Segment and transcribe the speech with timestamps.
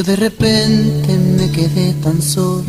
[0.00, 2.64] Yo de repente me quedé tan solo.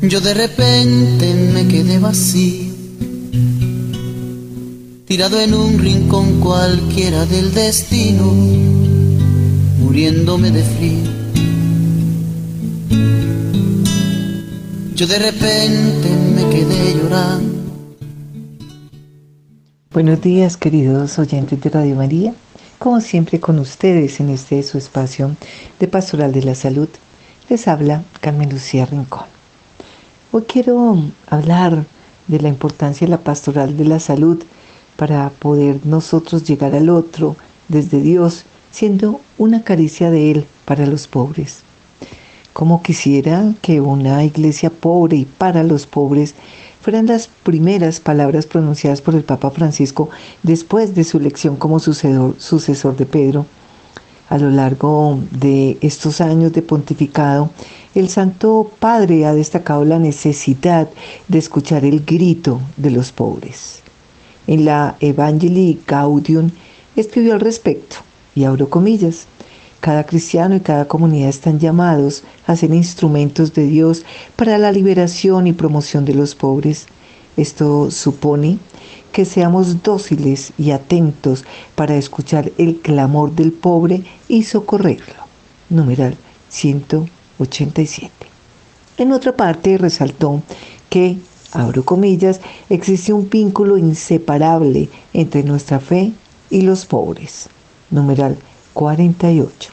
[0.00, 2.72] Yo de repente me quedé vacío.
[5.04, 8.32] Tirado en un rincón cualquiera del destino,
[9.80, 11.10] muriéndome de frío.
[14.94, 17.60] Yo de repente me quedé llorando.
[19.90, 22.34] Buenos días queridos oyentes de Radio María
[22.82, 25.36] como siempre con ustedes en este su espacio
[25.78, 26.88] de Pastoral de la Salud.
[27.48, 29.26] Les habla Carmen Lucía Rincón.
[30.32, 31.84] Hoy quiero hablar
[32.26, 34.42] de la importancia de la pastoral de la salud
[34.96, 37.36] para poder nosotros llegar al otro
[37.68, 41.60] desde Dios, siendo una caricia de Él para los pobres.
[42.52, 46.34] Como quisiera que una iglesia pobre y para los pobres
[46.82, 50.10] fueran las primeras palabras pronunciadas por el Papa Francisco
[50.42, 53.46] después de su elección como sucesor, sucesor de Pedro.
[54.28, 57.50] A lo largo de estos años de pontificado,
[57.94, 60.88] el Santo Padre ha destacado la necesidad
[61.28, 63.80] de escuchar el grito de los pobres.
[64.48, 66.50] En la Evangelii Gaudium
[66.96, 67.96] escribió al respecto,
[68.34, 69.26] y abro comillas,
[69.82, 74.04] cada cristiano y cada comunidad están llamados a ser instrumentos de Dios
[74.36, 76.86] para la liberación y promoción de los pobres.
[77.36, 78.58] Esto supone
[79.10, 81.44] que seamos dóciles y atentos
[81.74, 85.24] para escuchar el clamor del pobre y socorrerlo.
[85.68, 86.16] Numeral
[86.48, 88.12] 187.
[88.98, 90.42] En otra parte resaltó
[90.90, 91.18] que,
[91.50, 96.12] abro comillas, existe un vínculo inseparable entre nuestra fe
[96.50, 97.48] y los pobres.
[97.90, 98.38] Numeral
[98.72, 99.70] 48.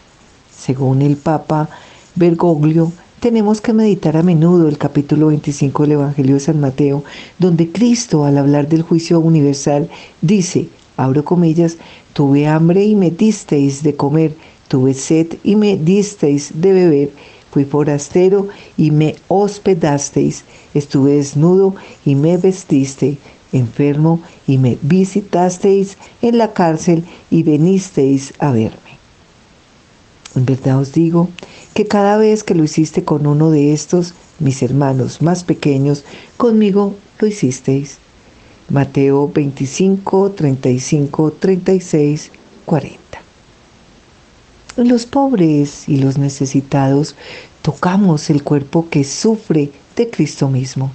[0.55, 1.69] Según el Papa
[2.16, 7.03] Bergoglio, tenemos que meditar a menudo el capítulo 25 del Evangelio de San Mateo,
[7.38, 9.89] donde Cristo, al hablar del juicio universal,
[10.22, 11.78] dice, abro comillas,
[12.14, 14.36] tuve hambre y me disteis de comer,
[14.67, 17.12] tuve sed y me disteis de beber,
[17.51, 18.47] fui forastero
[18.78, 21.75] y me hospedasteis, estuve desnudo
[22.06, 23.18] y me vestiste,
[23.51, 28.88] enfermo y me visitasteis en la cárcel y venisteis a verme.
[30.35, 31.29] En verdad os digo
[31.73, 36.03] que cada vez que lo hiciste con uno de estos, mis hermanos más pequeños,
[36.38, 37.97] conmigo lo hicisteis.
[38.69, 42.31] Mateo 25, 35, 36,
[42.66, 43.00] 40.
[44.78, 47.16] Los pobres y los necesitados
[47.63, 50.91] tocamos el cuerpo que sufre de Cristo mismo.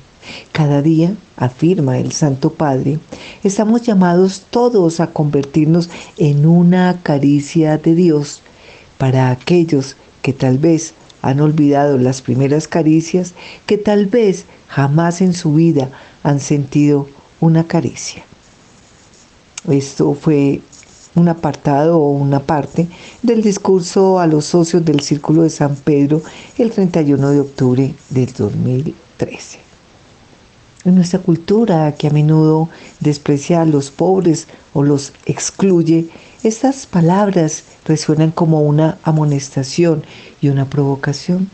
[0.52, 3.00] Cada día, afirma el Santo Padre,
[3.42, 8.40] estamos llamados todos a convertirnos en una caricia de Dios
[8.98, 13.34] para aquellos que tal vez han olvidado las primeras caricias,
[13.66, 15.90] que tal vez jamás en su vida
[16.22, 17.08] han sentido
[17.40, 18.24] una caricia.
[19.68, 20.60] Esto fue
[21.14, 22.88] un apartado o una parte
[23.22, 26.22] del discurso a los socios del Círculo de San Pedro
[26.58, 29.58] el 31 de octubre del 2013.
[30.84, 32.68] En nuestra cultura, que a menudo
[33.00, 36.08] desprecia a los pobres o los excluye,
[36.42, 40.02] estas palabras resuenan como una amonestación
[40.40, 41.50] y una provocación.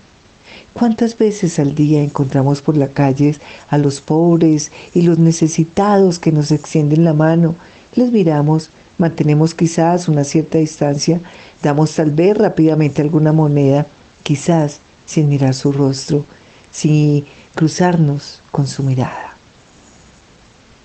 [0.72, 3.36] ¿Cuántas veces al día encontramos por la calle
[3.68, 7.54] a los pobres y los necesitados que nos extienden la mano?
[7.96, 11.20] Les miramos, mantenemos quizás una cierta distancia,
[11.62, 13.86] damos tal vez rápidamente alguna moneda,
[14.22, 16.24] quizás sin mirar su rostro,
[16.70, 17.24] sin
[17.54, 19.29] cruzarnos con su mirada.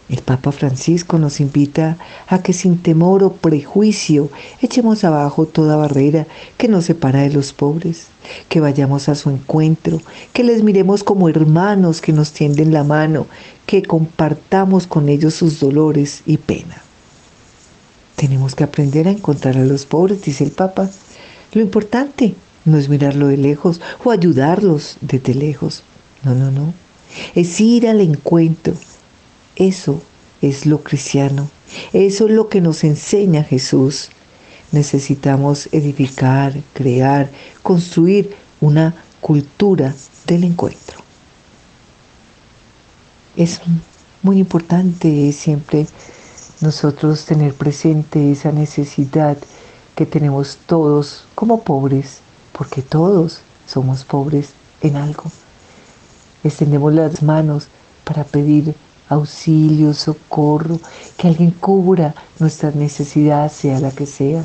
[0.08, 4.30] El Papa Francisco nos invita a que sin temor o prejuicio
[4.62, 6.28] echemos abajo toda barrera
[6.58, 8.08] que nos separa de los pobres,
[8.48, 10.00] que vayamos a su encuentro,
[10.32, 13.26] que les miremos como hermanos que nos tienden la mano,
[13.66, 16.84] que compartamos con ellos sus dolores y pena.
[18.16, 20.92] Tenemos que aprender a encontrar a los pobres, dice el Papa.
[21.52, 25.82] Lo importante no es mirarlo de lejos o ayudarlos desde lejos.
[26.24, 26.76] No, no, no.
[27.34, 28.76] Es ir al encuentro
[29.56, 30.02] eso
[30.42, 31.50] es lo cristiano.
[31.94, 34.10] Eso es lo que nos enseña Jesús.
[34.72, 37.30] Necesitamos edificar, crear,
[37.62, 39.96] construir una cultura
[40.28, 41.00] del encuentro.
[43.36, 43.62] Es
[44.22, 45.88] muy importante siempre
[46.62, 49.38] nosotros tener presente esa necesidad
[49.96, 52.20] que tenemos todos como pobres,
[52.52, 54.50] porque todos somos pobres
[54.82, 55.32] en algo.
[56.44, 57.68] Extendemos las manos
[58.04, 58.76] para pedir
[59.10, 60.80] auxilio, socorro,
[61.18, 64.44] que alguien cubra nuestras necesidades, sea la que sea.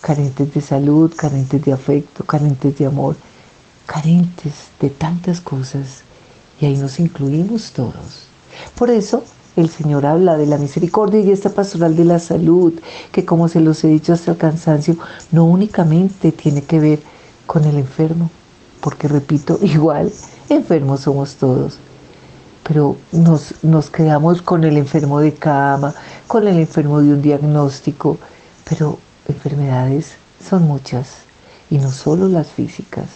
[0.00, 3.16] Carentes de salud, carentes de afecto, carentes de amor,
[3.86, 6.02] carentes de tantas cosas.
[6.60, 8.26] Y ahí nos incluimos todos.
[8.76, 9.24] Por eso
[9.56, 12.72] el Señor habla de la misericordia y esta pastoral de la salud,
[13.12, 14.96] que como se los he dicho hasta el cansancio,
[15.30, 17.00] no únicamente tiene que ver
[17.46, 18.30] con el enfermo,
[18.80, 20.12] porque repito, igual
[20.48, 21.78] enfermos somos todos,
[22.64, 25.94] pero nos, nos quedamos con el enfermo de cama,
[26.26, 28.18] con el enfermo de un diagnóstico,
[28.68, 30.14] pero enfermedades
[30.48, 31.08] son muchas,
[31.70, 33.06] y no solo las físicas,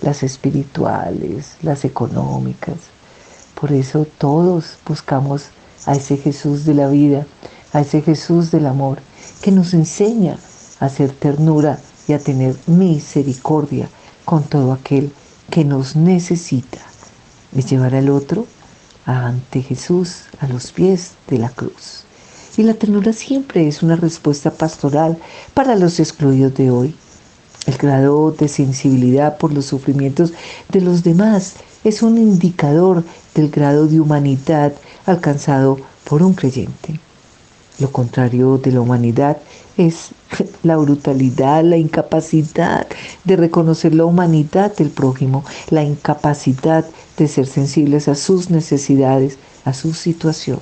[0.00, 2.76] las espirituales, las económicas.
[3.60, 5.46] Por eso todos buscamos
[5.86, 7.26] a ese Jesús de la vida,
[7.72, 8.98] a ese Jesús del amor,
[9.42, 10.38] que nos enseña
[10.80, 13.88] a hacer ternura y a tener misericordia
[14.24, 15.12] con todo aquel
[15.50, 16.78] que nos necesita
[17.52, 18.46] de llevar al otro
[19.04, 22.04] ante Jesús a los pies de la cruz.
[22.56, 25.18] Y la ternura siempre es una respuesta pastoral
[25.54, 26.94] para los excluidos de hoy.
[27.66, 30.32] El grado de sensibilidad por los sufrimientos
[30.68, 33.04] de los demás es un indicador
[33.34, 34.72] del grado de humanidad
[35.06, 37.00] alcanzado por un creyente.
[37.78, 39.38] Lo contrario de la humanidad
[39.76, 40.10] es
[40.62, 42.86] la brutalidad, la incapacidad
[43.24, 46.84] de reconocer la humanidad del prójimo, la incapacidad
[47.16, 50.58] de ser sensibles a sus necesidades, a su situación.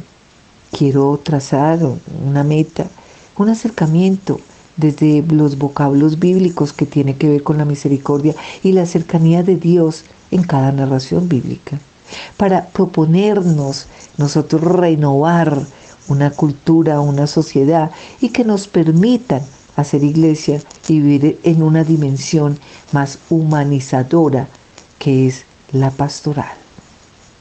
[0.71, 1.81] Quiero trazar
[2.27, 2.87] una meta,
[3.37, 4.41] un acercamiento
[4.77, 9.57] desde los vocablos bíblicos que tiene que ver con la misericordia y la cercanía de
[9.57, 11.79] Dios en cada narración bíblica,
[12.37, 15.67] para proponernos nosotros renovar
[16.09, 17.91] una cultura, una sociedad
[18.21, 19.43] y que nos permitan
[19.77, 22.59] hacer iglesia y vivir en una dimensión
[22.93, 24.49] más humanizadora
[24.99, 26.53] que es la pastoral.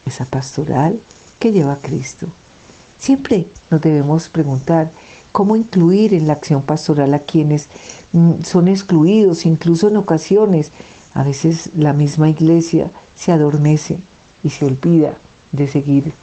[0.06, 1.00] Esa pastoral
[1.40, 2.28] que lleva a Cristo.
[2.98, 4.92] Siempre nos debemos preguntar
[5.32, 7.68] cómo incluir en la acción pastoral a quienes
[8.14, 10.72] mm, son excluidos, incluso en ocasiones.
[11.14, 14.00] A veces la misma iglesia se adormece
[14.44, 15.16] y se olvida
[15.52, 16.14] de seguir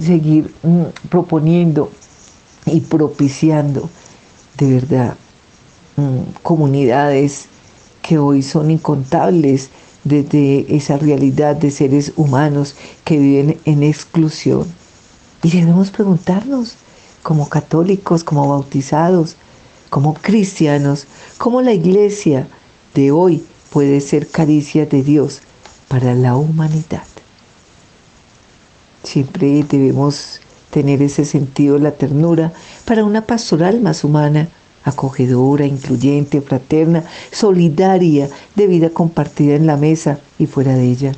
[0.00, 1.90] seguir mm, proponiendo
[2.64, 3.90] y propiciando
[4.56, 5.16] de verdad
[5.96, 7.46] mm, comunidades
[8.02, 9.70] que hoy son incontables
[10.06, 14.66] desde esa realidad de seres humanos que viven en exclusión.
[15.42, 16.76] Y debemos preguntarnos,
[17.22, 19.36] como católicos, como bautizados,
[19.90, 21.06] como cristianos,
[21.38, 22.46] cómo la iglesia
[22.94, 25.40] de hoy puede ser caricia de Dios
[25.88, 27.02] para la humanidad.
[29.02, 32.52] Siempre debemos tener ese sentido la ternura
[32.84, 34.48] para una pastoral más humana,
[34.86, 41.12] acogedora, incluyente, fraterna, solidaria, de vida compartida en la mesa y fuera de ella,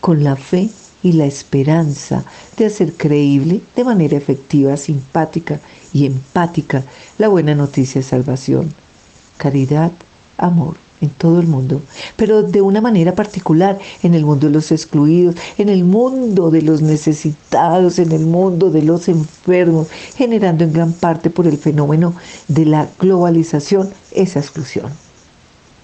[0.00, 0.68] con la fe
[1.02, 2.24] y la esperanza
[2.56, 5.60] de hacer creíble de manera efectiva, simpática
[5.92, 6.82] y empática
[7.16, 8.74] la buena noticia de salvación.
[9.36, 9.92] Caridad,
[10.36, 11.80] amor, en todo el mundo,
[12.16, 16.62] pero de una manera particular en el mundo de los excluidos, en el mundo de
[16.62, 22.14] los necesitados, en el mundo de los enfermos, generando en gran parte por el fenómeno
[22.48, 24.90] de la globalización esa exclusión.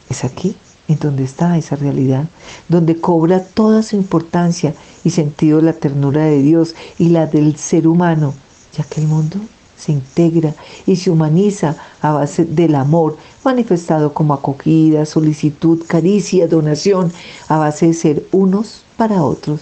[0.08, 0.56] Es aquí
[0.88, 2.24] en donde está esa realidad,
[2.68, 4.74] donde cobra toda su importancia
[5.04, 8.34] y sentido la ternura de Dios y la del ser humano,
[8.76, 9.38] ya que el mundo
[9.80, 10.54] se integra
[10.86, 17.12] y se humaniza a base del amor, manifestado como acogida, solicitud, caricia, donación,
[17.48, 19.60] a base de ser unos para otros,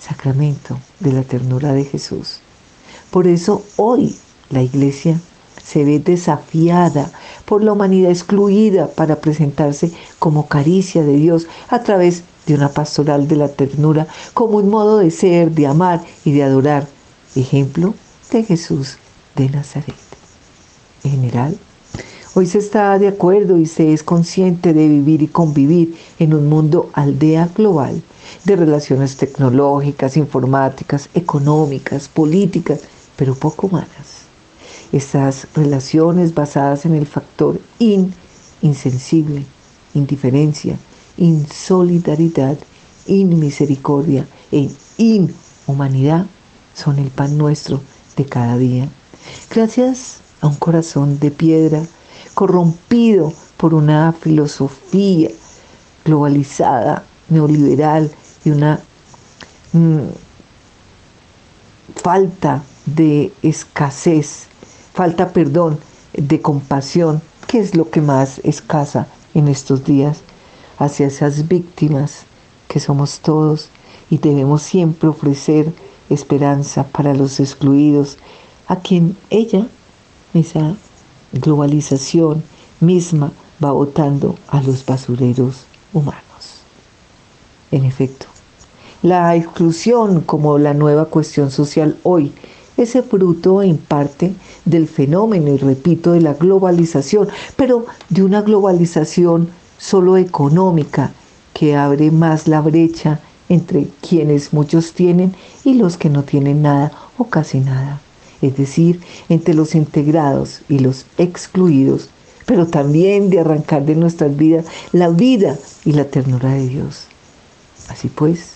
[0.00, 2.38] sacramento de la ternura de Jesús.
[3.10, 4.16] Por eso hoy
[4.50, 5.20] la iglesia
[5.62, 7.10] se ve desafiada
[7.44, 13.28] por la humanidad excluida para presentarse como caricia de Dios a través de una pastoral
[13.28, 16.88] de la ternura, como un modo de ser, de amar y de adorar,
[17.36, 17.94] ejemplo
[18.32, 18.98] de Jesús
[19.36, 19.94] de Nazaret.
[21.04, 21.58] En general,
[22.34, 26.48] hoy se está de acuerdo y se es consciente de vivir y convivir en un
[26.48, 28.02] mundo aldea global
[28.44, 32.80] de relaciones tecnológicas, informáticas, económicas, políticas,
[33.16, 34.22] pero poco humanas.
[34.92, 38.12] Estas relaciones basadas en el factor in,
[38.60, 39.44] insensible,
[39.94, 40.78] indiferencia,
[41.16, 42.58] insolidaridad,
[43.06, 46.26] inmisericordia e inhumanidad
[46.74, 47.80] son el pan nuestro
[48.16, 48.88] de cada día.
[49.50, 51.82] Gracias a un corazón de piedra
[52.34, 55.30] corrompido por una filosofía
[56.04, 58.10] globalizada, neoliberal
[58.44, 58.80] y una
[59.72, 60.08] mm,
[61.96, 64.46] falta de escasez,
[64.92, 65.78] falta, perdón,
[66.12, 70.22] de compasión, que es lo que más escasa en estos días
[70.78, 72.24] hacia esas víctimas
[72.68, 73.68] que somos todos
[74.10, 75.72] y debemos siempre ofrecer
[76.10, 78.18] esperanza para los excluidos
[78.72, 79.66] a quien ella,
[80.32, 80.76] esa
[81.34, 82.42] globalización
[82.80, 83.30] misma,
[83.62, 86.62] va votando a los basureros humanos.
[87.70, 88.26] En efecto,
[89.02, 92.32] La exclusión como la nueva cuestión social hoy
[92.78, 99.50] ese fruto en parte del fenómeno, y repito, de la globalización, pero de una globalización
[99.76, 101.12] solo económica
[101.52, 106.90] que abre más la brecha entre quienes muchos tienen y los que no tienen nada
[107.18, 108.00] o casi nada,
[108.42, 112.10] es decir, entre los integrados y los excluidos,
[112.44, 117.04] pero también de arrancar de nuestras vidas la vida y la ternura de Dios.
[117.88, 118.54] Así pues,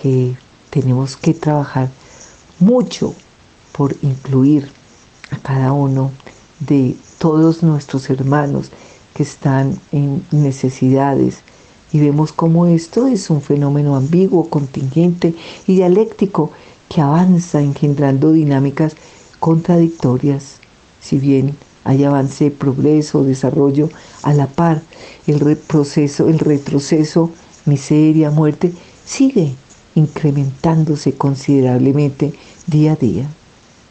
[0.00, 0.36] que
[0.70, 1.90] tenemos que trabajar
[2.60, 3.14] mucho
[3.72, 4.70] por incluir
[5.30, 6.12] a cada uno
[6.60, 8.70] de todos nuestros hermanos
[9.14, 11.40] que están en necesidades.
[11.92, 15.34] Y vemos cómo esto es un fenómeno ambiguo, contingente
[15.66, 16.52] y dialéctico
[16.90, 18.96] que avanza engendrando dinámicas
[19.38, 20.56] contradictorias.
[21.00, 23.88] Si bien hay avance, progreso, desarrollo,
[24.22, 24.82] a la par
[25.28, 27.30] el proceso, el retroceso,
[27.64, 28.72] miseria, muerte,
[29.04, 29.54] sigue
[29.94, 32.34] incrementándose considerablemente
[32.66, 33.28] día a día.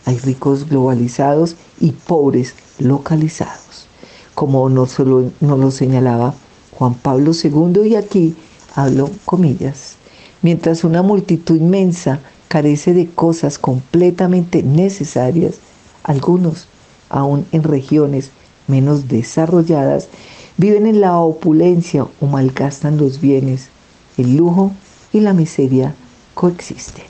[0.06, 3.88] Hay ricos globalizados y pobres localizados,
[4.36, 6.34] como nos lo, lo señalaba
[6.78, 8.36] Juan Pablo II y aquí
[8.76, 9.96] hablo comillas.
[10.42, 15.60] Mientras una multitud inmensa carece de cosas completamente necesarias,
[16.04, 16.68] algunos,
[17.10, 18.32] aún en regiones
[18.68, 20.10] menos desarrolladas,
[20.58, 23.70] viven en la opulencia o malgastan los bienes.
[24.18, 24.74] El lujo
[25.14, 25.96] y la miseria
[26.34, 27.06] coexisten.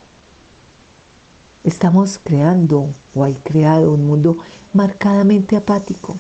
[1.64, 4.38] Estamos creando o hay creado un mundo
[4.74, 6.16] marcadamente apático,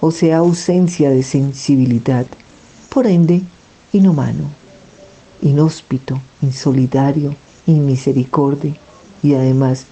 [0.00, 2.26] o sea, ausencia de sensibilidad,
[2.90, 3.42] por ende,
[3.92, 4.50] inhumano,
[5.42, 7.34] inhóspito, insolidario,
[7.66, 8.74] inmisericordia
[9.22, 9.86] y además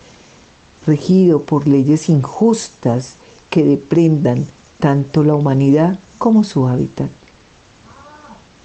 [0.87, 3.14] regido por leyes injustas
[3.50, 4.47] que deprendan
[4.79, 7.11] tanto la humanidad como su hábitat.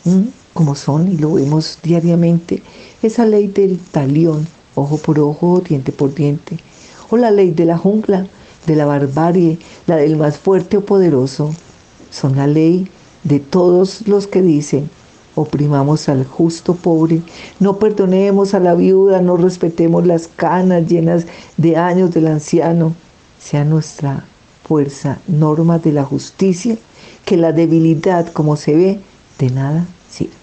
[0.03, 0.27] ¿Mm?
[0.53, 2.63] Como son, y lo vemos diariamente,
[3.03, 4.47] esa ley del talión
[4.77, 6.59] ojo por ojo, diente por diente,
[7.09, 8.27] o la ley de la jungla,
[8.65, 11.53] de la barbarie, la del más fuerte o poderoso,
[12.11, 12.87] son la ley
[13.23, 14.89] de todos los que dicen,
[15.37, 17.21] oprimamos al justo pobre,
[17.59, 21.25] no perdonemos a la viuda, no respetemos las canas llenas
[21.57, 22.95] de años del anciano,
[23.39, 24.25] sea nuestra
[24.63, 26.77] fuerza norma de la justicia,
[27.23, 28.99] que la debilidad, como se ve,
[29.37, 30.33] de nada sirve.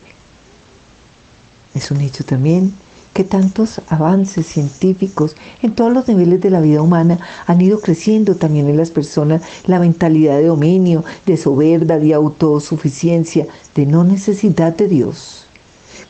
[1.75, 2.73] Es un hecho también
[3.15, 8.35] que tantos avances científicos en todos los niveles de la vida humana han ido creciendo
[8.35, 14.77] también en las personas la mentalidad de dominio, de soberbia, de autosuficiencia, de no necesidad
[14.77, 15.47] de Dios.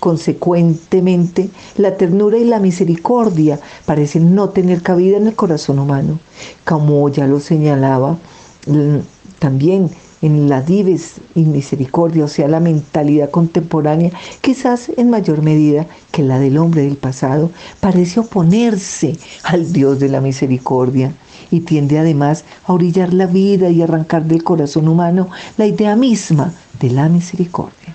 [0.01, 6.19] Consecuentemente, la ternura y la misericordia parecen no tener cabida en el corazón humano,
[6.65, 8.19] como ya lo señalaba
[8.67, 8.99] mm,
[9.39, 9.91] también
[10.25, 16.23] en la dives y misericordia, o sea, la mentalidad contemporánea, quizás en mayor medida que
[16.23, 17.50] la del hombre del pasado,
[17.81, 21.12] parece oponerse al Dios de la misericordia
[21.50, 25.28] y tiende además a orillar la vida y arrancar del corazón humano
[25.59, 27.95] la idea misma de la misericordia.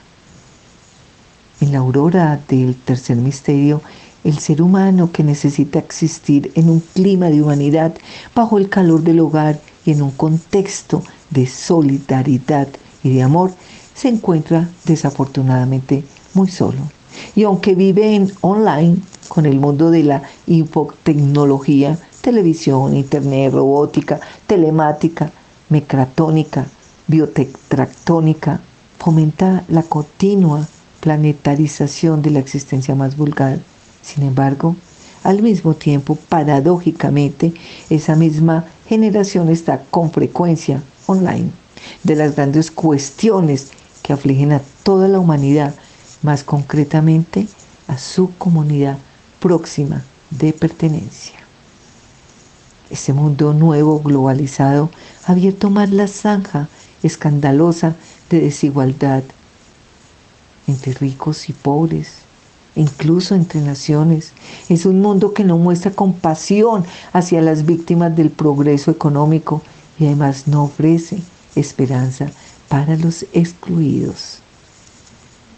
[1.61, 3.81] En la aurora del tercer misterio,
[4.23, 7.95] el ser humano que necesita existir en un clima de humanidad
[8.35, 12.67] bajo el calor del hogar y en un contexto de solidaridad
[13.03, 13.51] y de amor,
[13.93, 16.79] se encuentra desafortunadamente muy solo.
[17.35, 25.31] Y aunque vive en online con el mundo de la infotecnología, televisión, internet, robótica, telemática,
[25.69, 26.65] mecratónica,
[27.07, 28.61] biotectractónica,
[28.97, 30.67] fomenta la continua
[30.99, 33.59] planetarización de la existencia más vulgar.
[34.01, 34.75] Sin embargo,
[35.23, 37.53] al mismo tiempo, paradójicamente,
[37.89, 41.51] esa misma generación está con frecuencia online,
[42.03, 43.71] de las grandes cuestiones
[44.03, 45.73] que afligen a toda la humanidad,
[46.21, 47.47] más concretamente
[47.87, 48.97] a su comunidad
[49.39, 51.39] próxima de pertenencia.
[52.89, 54.89] Ese mundo nuevo, globalizado,
[55.25, 56.67] ha abierto más la zanja
[57.01, 57.95] escandalosa
[58.29, 59.23] de desigualdad
[60.67, 62.19] entre ricos y pobres,
[62.75, 64.33] incluso entre naciones.
[64.69, 69.63] Es un mundo que no muestra compasión hacia las víctimas del progreso económico
[69.99, 71.21] y además no ofrece
[71.55, 72.31] esperanza
[72.67, 74.39] para los excluidos.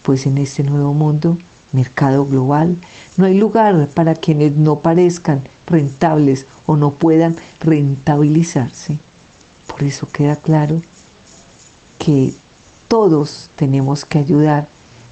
[0.04, 1.38] Pues en este nuevo mundo,
[1.72, 2.76] mercado global,
[3.18, 8.98] no hay lugar para quienes no parezcan rentables o no puedan rentabilizarse.
[9.68, 10.82] Por eso queda claro
[12.00, 12.34] que
[12.88, 14.68] todos tenemos que ayudar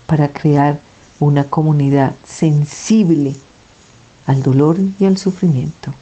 [0.07, 0.79] para crear
[1.19, 3.35] una comunidad sensible
[4.25, 5.93] al dolor y al sufrimiento.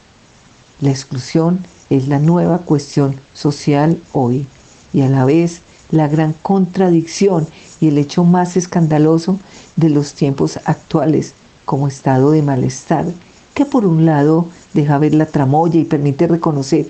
[0.79, 4.47] La exclusión es la nueva cuestión social hoy.
[4.93, 7.47] Y a la vez la gran contradicción
[7.79, 9.39] y el hecho más escandaloso
[9.75, 11.33] de los tiempos actuales,
[11.65, 13.05] como estado de malestar,
[13.53, 16.87] que por un lado deja ver la tramoya y permite reconocer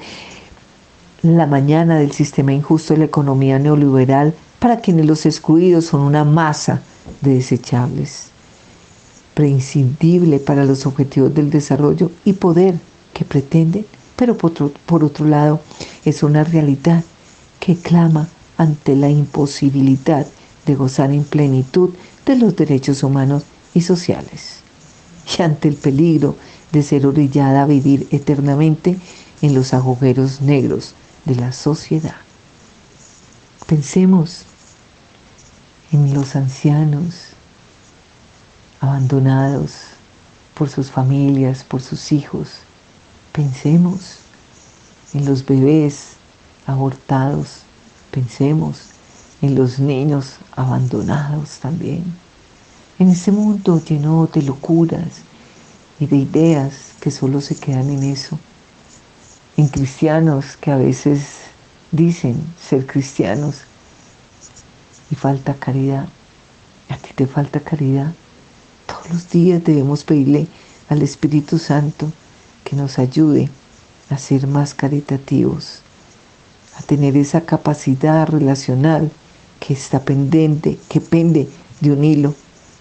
[1.22, 6.24] la mañana del sistema injusto de la economía neoliberal para quienes los excluidos son una
[6.24, 6.82] masa
[7.22, 8.28] de desechables,
[9.34, 12.76] prescindible para los objetivos del desarrollo y poder
[13.14, 13.86] que pretenden,
[14.18, 15.62] pero por otro, lado
[16.04, 17.04] es una realidad
[17.60, 20.28] que clama ante la imposibilidad
[20.66, 21.92] de gozar en plenitud
[22.26, 23.44] de los derechos humanos
[23.74, 24.62] y sociales,
[25.38, 26.36] y ante el peligro
[26.72, 28.98] de ser orillada a vivir eternamente
[29.42, 30.96] en los agujeros negros
[31.26, 32.18] de la sociedad.
[33.68, 34.44] Pensemos
[35.92, 37.28] en los ancianos
[38.80, 39.74] abandonados
[40.56, 42.67] por sus familias, por sus hijos.
[43.38, 44.18] Pensemos
[45.14, 46.14] en los bebés
[46.66, 47.60] abortados.
[48.10, 48.80] Pensemos
[49.44, 52.04] en los niños abandonados también.
[52.98, 55.22] En ese mundo lleno de locuras
[56.00, 58.40] y de ideas que solo se quedan en eso.
[59.56, 61.28] En cristianos que a veces
[61.92, 63.58] dicen ser cristianos
[65.12, 66.10] y falta caridad.
[66.90, 68.16] A ti te falta caridad.
[68.88, 70.48] Todos los días debemos pedirle
[70.90, 72.12] al Espíritu Santo
[72.68, 73.50] que nos ayude
[74.10, 75.80] a ser más caritativos,
[76.78, 79.10] a tener esa capacidad relacional
[79.62, 81.48] que está pendiente, que pende
[81.80, 82.36] de un hilo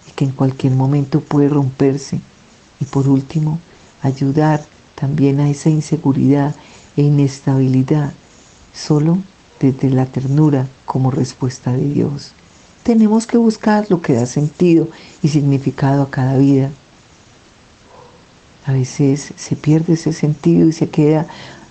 [0.05, 2.19] y que en cualquier momento puede romperse.
[2.81, 3.59] Y por último,
[4.01, 6.53] ayudar también a esa inseguridad
[6.97, 8.11] e inestabilidad
[8.73, 9.19] solo
[9.61, 12.33] desde la ternura como respuesta de Dios.
[12.83, 14.89] Tenemos que buscar lo que da sentido
[15.23, 16.71] y significado a cada vida.
[18.67, 21.25] A veces se pierde ese sentido y se, queda,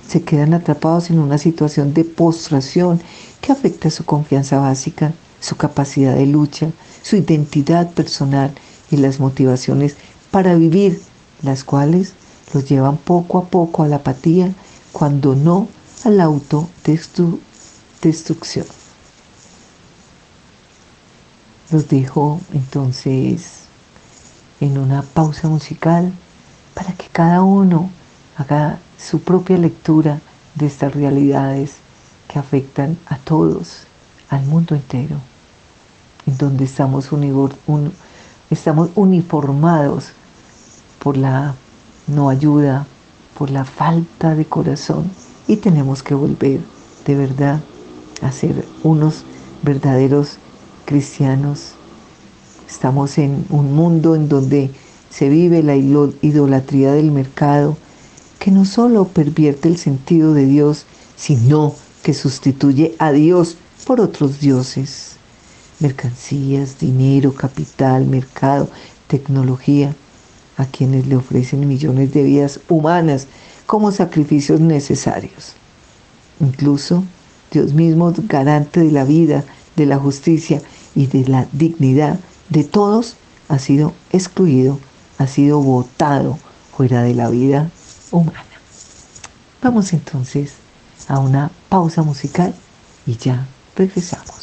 [0.08, 3.00] se quedan atrapados en una situación de postración
[3.40, 6.70] que afecta su confianza básica, su capacidad de lucha,
[7.02, 8.52] su identidad personal
[8.90, 9.96] y las motivaciones
[10.30, 11.00] para vivir,
[11.42, 12.14] las cuales
[12.52, 14.52] los llevan poco a poco a la apatía,
[14.92, 15.68] cuando no
[16.04, 17.46] a la autodestrucción
[18.00, 18.66] destrucción.
[21.70, 23.64] Los dejo entonces
[24.60, 26.12] en una pausa musical
[26.76, 27.88] para que cada uno
[28.36, 30.20] haga su propia lectura
[30.54, 31.76] de estas realidades
[32.28, 33.86] que afectan a todos,
[34.28, 35.16] al mundo entero,
[36.26, 37.08] en donde estamos,
[38.50, 40.12] estamos uniformados
[40.98, 41.54] por la
[42.06, 42.86] no ayuda,
[43.38, 45.10] por la falta de corazón
[45.46, 46.60] y tenemos que volver
[47.06, 47.60] de verdad
[48.20, 49.24] a ser unos
[49.62, 50.36] verdaderos
[50.84, 51.72] cristianos.
[52.68, 54.70] Estamos en un mundo en donde
[55.16, 57.78] se vive la idolatría del mercado,
[58.38, 60.84] que no solo pervierte el sentido de Dios,
[61.16, 65.16] sino que sustituye a Dios por otros dioses.
[65.80, 68.68] Mercancías, dinero, capital, mercado,
[69.06, 69.96] tecnología,
[70.58, 73.26] a quienes le ofrecen millones de vidas humanas
[73.64, 75.54] como sacrificios necesarios.
[76.40, 77.04] Incluso
[77.50, 80.60] Dios mismo, garante de la vida, de la justicia
[80.94, 83.16] y de la dignidad de todos,
[83.48, 84.78] ha sido excluido,
[85.18, 86.38] ha sido votado
[86.76, 87.70] fuera de la vida
[88.10, 88.42] humana.
[89.62, 90.52] Vamos entonces
[91.08, 92.54] a una pausa musical
[93.06, 94.35] y ya regresamos.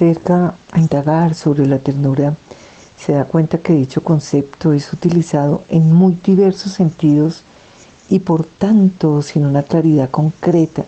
[0.00, 2.34] Acerca a indagar sobre la ternura,
[2.96, 7.42] se da cuenta que dicho concepto es utilizado en muy diversos sentidos
[8.08, 10.86] y por tanto sin una claridad concreta,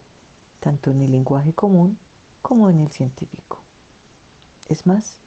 [0.60, 1.98] tanto en el lenguaje común
[2.40, 3.58] como en el científico.
[4.66, 5.18] Es más,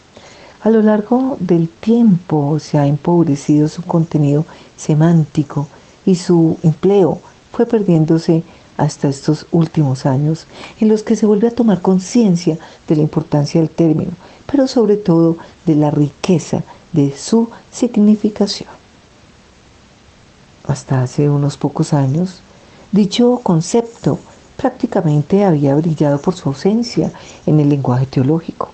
[0.64, 4.46] a lo largo del tiempo se ha empobrecido su contenido
[4.76, 5.68] semántico
[6.08, 7.20] y su empleo
[7.52, 8.44] fue perdiéndose
[8.78, 10.48] hasta estos últimos años,
[10.80, 14.12] en los que se vuelve a tomar conciencia de la importancia del término,
[14.50, 18.70] pero sobre todo de la riqueza de su significación.
[20.68, 22.40] Hasta hace unos pocos años,
[22.92, 24.20] dicho concepto
[24.58, 27.12] prácticamente había brillado por su ausencia
[27.46, 28.70] en el lenguaje teológico.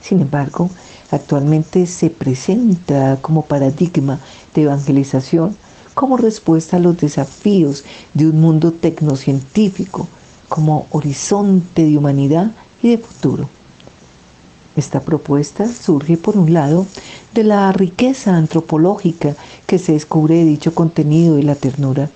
[0.00, 0.70] Sin embargo,
[1.10, 4.18] actualmente se presenta como paradigma
[4.54, 5.56] de evangelización
[5.94, 10.06] como respuesta a los desafíos de un mundo tecnocientífico,
[10.48, 13.48] como horizonte de humanidad y de futuro.
[14.76, 16.86] Esta propuesta surge, por un lado,
[17.34, 19.34] de la riqueza antropológica
[19.66, 22.10] que se descubre de dicho contenido y la ternura,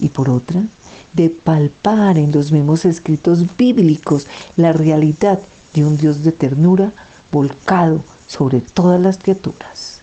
[0.00, 0.64] y por otra,
[1.12, 5.38] de palpar en los mismos escritos bíblicos la realidad
[5.74, 6.92] de un Dios de ternura
[7.30, 10.00] volcado sobre todas las criaturas.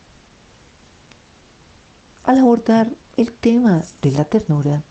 [2.24, 4.84] Al abordar el tema de la ternura,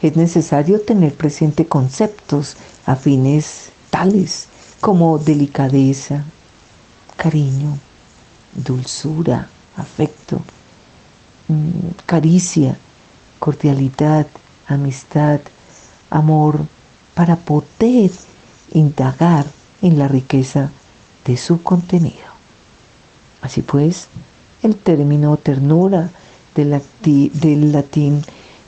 [0.00, 4.48] es necesario tener presente conceptos afines tales
[4.84, 6.24] como delicadeza,
[7.16, 7.78] cariño,
[8.52, 10.42] dulzura, afecto,
[11.48, 12.76] mm, caricia,
[13.38, 14.26] cordialidad,
[14.66, 15.40] amistad,
[16.10, 16.66] amor,
[17.14, 18.10] para poder
[18.74, 19.46] indagar
[19.80, 20.70] en la riqueza
[21.24, 22.28] de su contenido.
[23.40, 24.08] Así pues,
[24.62, 26.10] el término ternura
[26.54, 28.22] del, latín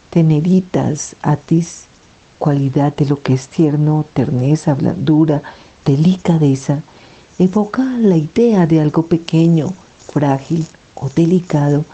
[0.09, 1.85] teneritas, atis,
[2.39, 5.43] cualidad de lo que es tierno, terneza, blandura,
[5.87, 6.83] delicadeza,
[7.39, 9.73] evoca la idea de algo pequeño,
[10.13, 11.85] frágil o delicado,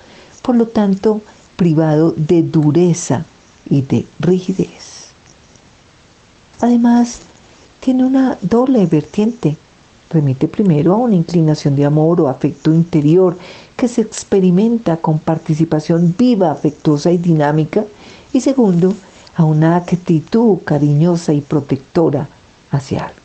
[0.42, 1.20] por lo tanto
[1.56, 3.24] privado de dureza
[3.68, 5.12] y de rigidez.
[6.60, 7.20] Además,
[7.80, 9.56] tiene una doble vertiente.
[10.10, 13.36] Remite primero a una inclinación de amor o afecto interior
[13.76, 17.84] que se experimenta con participación viva, afectuosa y dinámica,
[18.32, 18.94] y segundo,
[19.34, 22.28] a una actitud cariñosa y protectora
[22.70, 23.21] hacia alguien.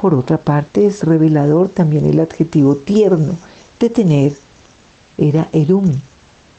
[0.00, 3.34] Por otra parte, es revelador también el adjetivo tierno
[3.78, 4.32] de tener.
[5.18, 5.92] Era erum,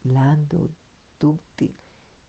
[0.04, 0.70] blando,
[1.20, 1.76] dúctil,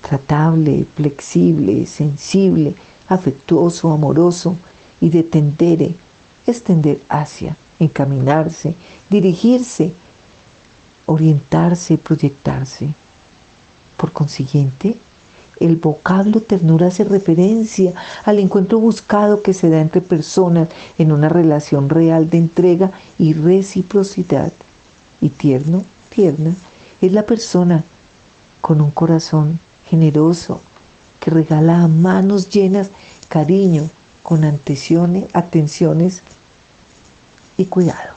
[0.01, 2.75] tratable, flexible, sensible,
[3.09, 4.57] afectuoso, amoroso,
[5.03, 5.95] y de tendere,
[6.47, 8.75] extender hacia, encaminarse,
[9.11, 9.93] dirigirse,
[11.05, 12.95] orientarse, proyectarse.
[13.99, 14.97] Por consiguiente,
[15.65, 17.93] el vocablo ternura hace referencia
[18.25, 23.33] al encuentro buscado que se da entre personas en una relación real de entrega y
[23.35, 24.53] reciprocidad.
[25.21, 26.55] Y tierno, tierna,
[27.01, 27.85] es la persona
[28.61, 30.61] con un corazón generoso
[31.21, 32.91] que regala a manos llenas
[33.29, 33.89] cariño,
[34.23, 36.23] con atenciones, atenciones
[37.57, 38.12] y cuidados.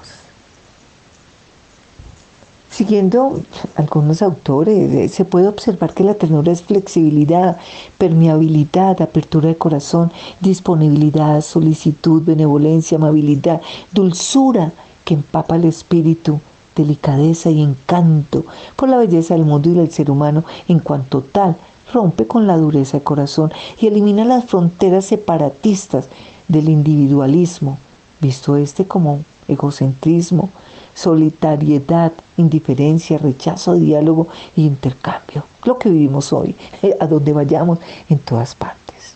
[2.76, 3.40] Siguiendo
[3.78, 7.56] algunos autores, eh, se puede observar que la ternura es flexibilidad,
[7.98, 10.12] permeabilidad, apertura de corazón,
[10.42, 13.62] disponibilidad, solicitud, benevolencia, amabilidad,
[13.94, 14.74] dulzura
[15.06, 16.42] que empapa el espíritu,
[16.76, 18.44] delicadeza y encanto
[18.76, 21.56] por la belleza del mundo y del ser humano en cuanto tal,
[21.94, 26.10] rompe con la dureza de corazón y elimina las fronteras separatistas
[26.50, 27.78] del individualismo,
[28.20, 30.50] visto este como egocentrismo,
[30.96, 35.44] solitariedad, indiferencia, rechazo, diálogo y intercambio.
[35.64, 37.80] Lo que vivimos hoy, eh, a donde vayamos,
[38.10, 39.14] en todas partes.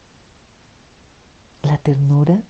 [1.63, 2.43] La ternura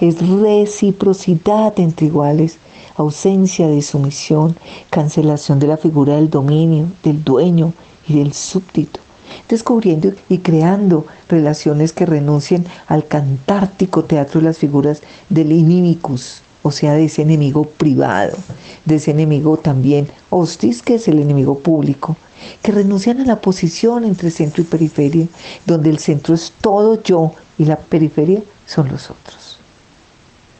[0.00, 2.58] es reciprocidad entre iguales,
[2.96, 4.56] ausencia de sumisión,
[4.88, 7.74] cancelación de la figura del dominio, del dueño
[8.08, 9.00] y del súbdito,
[9.48, 16.72] descubriendo y creando relaciones que renuncien al cantártico teatro de las figuras del inimicus, o
[16.72, 18.36] sea, de ese enemigo privado,
[18.84, 22.16] de ese enemigo también hostis, que es el enemigo público,
[22.60, 25.28] que renuncian a la posición entre centro y periferia,
[25.64, 29.60] donde el centro es todo yo y la periferia son los otros.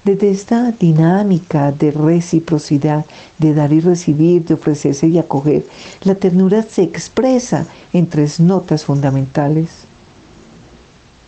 [0.05, 3.05] Desde esta dinámica de reciprocidad,
[3.39, 5.67] de dar y recibir, de ofrecerse y acoger,
[6.03, 9.86] la ternura se expresa en tres notas fundamentales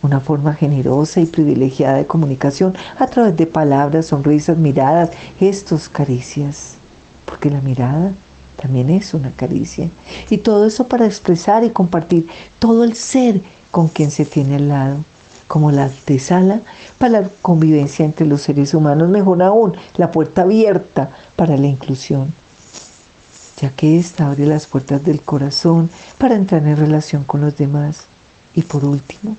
[0.01, 6.75] una forma generosa y privilegiada de comunicación a través de palabras, sonrisas, miradas, gestos, caricias.
[7.25, 8.13] Porque la mirada
[8.61, 9.89] también es una caricia.
[10.29, 12.27] Y todo eso para expresar y compartir
[12.59, 14.97] todo el ser con quien se tiene al lado.
[15.47, 16.61] como la antesala
[16.99, 22.31] para la convivencia entre los seres humanos, mejor aún, la puerta abierta para la inclusión,
[23.59, 28.05] ya que ésta abre las puertas del corazón para entrar en relación con los demás.
[28.53, 29.37] Y por último,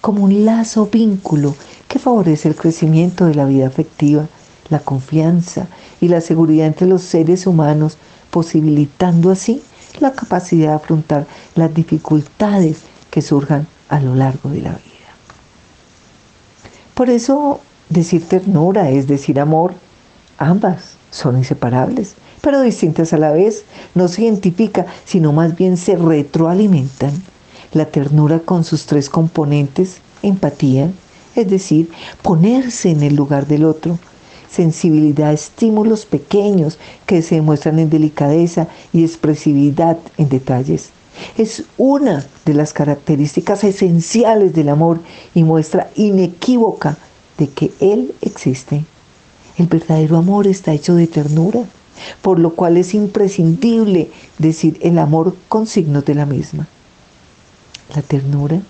[0.00, 1.54] como un lazo vínculo
[1.88, 4.28] que favorece el crecimiento de la vida afectiva,
[4.70, 5.66] la confianza
[6.00, 7.96] y la seguridad entre los seres humanos,
[8.30, 9.62] posibilitando así
[10.00, 14.84] la capacidad de afrontar las dificultades que surjan a lo largo de la vida.
[16.94, 19.74] Por eso decir ternura es decir amor,
[20.36, 25.96] ambas son inseparables, pero distintas a la vez, no se identifica, sino más bien se
[25.96, 27.12] retroalimentan.
[27.72, 30.90] La ternura con sus tres componentes, empatía,
[31.34, 31.90] es decir,
[32.22, 33.98] ponerse en el lugar del otro,
[34.50, 40.90] sensibilidad estímulos pequeños que se demuestran en delicadeza y expresividad en detalles.
[41.36, 45.00] Es una de las características esenciales del amor
[45.34, 46.96] y muestra inequívoca
[47.36, 48.84] de que Él existe.
[49.56, 51.64] El verdadero amor está hecho de ternura,
[52.22, 56.68] por lo cual es imprescindible decir el amor con signos de la misma.
[57.94, 58.60] La ternura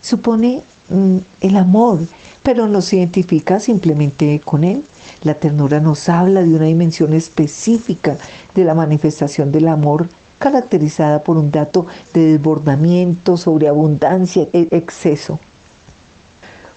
[0.00, 1.98] supone mm, el amor,
[2.42, 4.84] pero no se identifica simplemente con él.
[5.22, 8.16] La ternura nos habla de una dimensión específica
[8.54, 15.38] de la manifestación del amor caracterizada por un dato de desbordamiento, sobreabundancia, e exceso.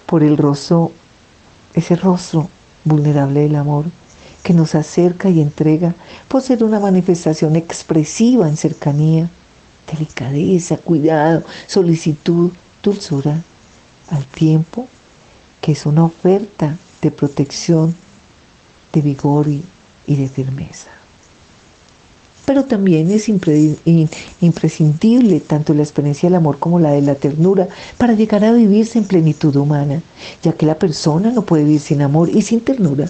[0.06, 0.92] Por el rostro,
[1.72, 2.50] ese rostro
[2.84, 3.86] vulnerable del amor
[4.42, 5.94] que nos acerca y entrega,
[6.28, 9.30] por ser una manifestación expresiva en cercanía,
[9.90, 12.50] delicadeza, cuidado, solicitud,
[12.82, 13.42] dulzura,
[14.10, 14.86] al tiempo
[15.60, 17.96] que es una oferta de protección,
[18.92, 19.64] de vigor y,
[20.06, 20.90] de firmeza
[22.44, 28.12] pero también es imprescindible tanto la experiencia del amor como la de la ternura para
[28.12, 30.02] llegar a vivirse en plenitud humana,
[30.42, 33.08] ya que la persona no puede vivir sin amor y sin ternura,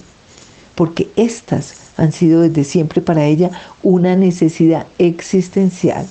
[0.76, 3.50] porque éstas han sido desde siempre para ella
[3.82, 6.06] una necesidad existencial.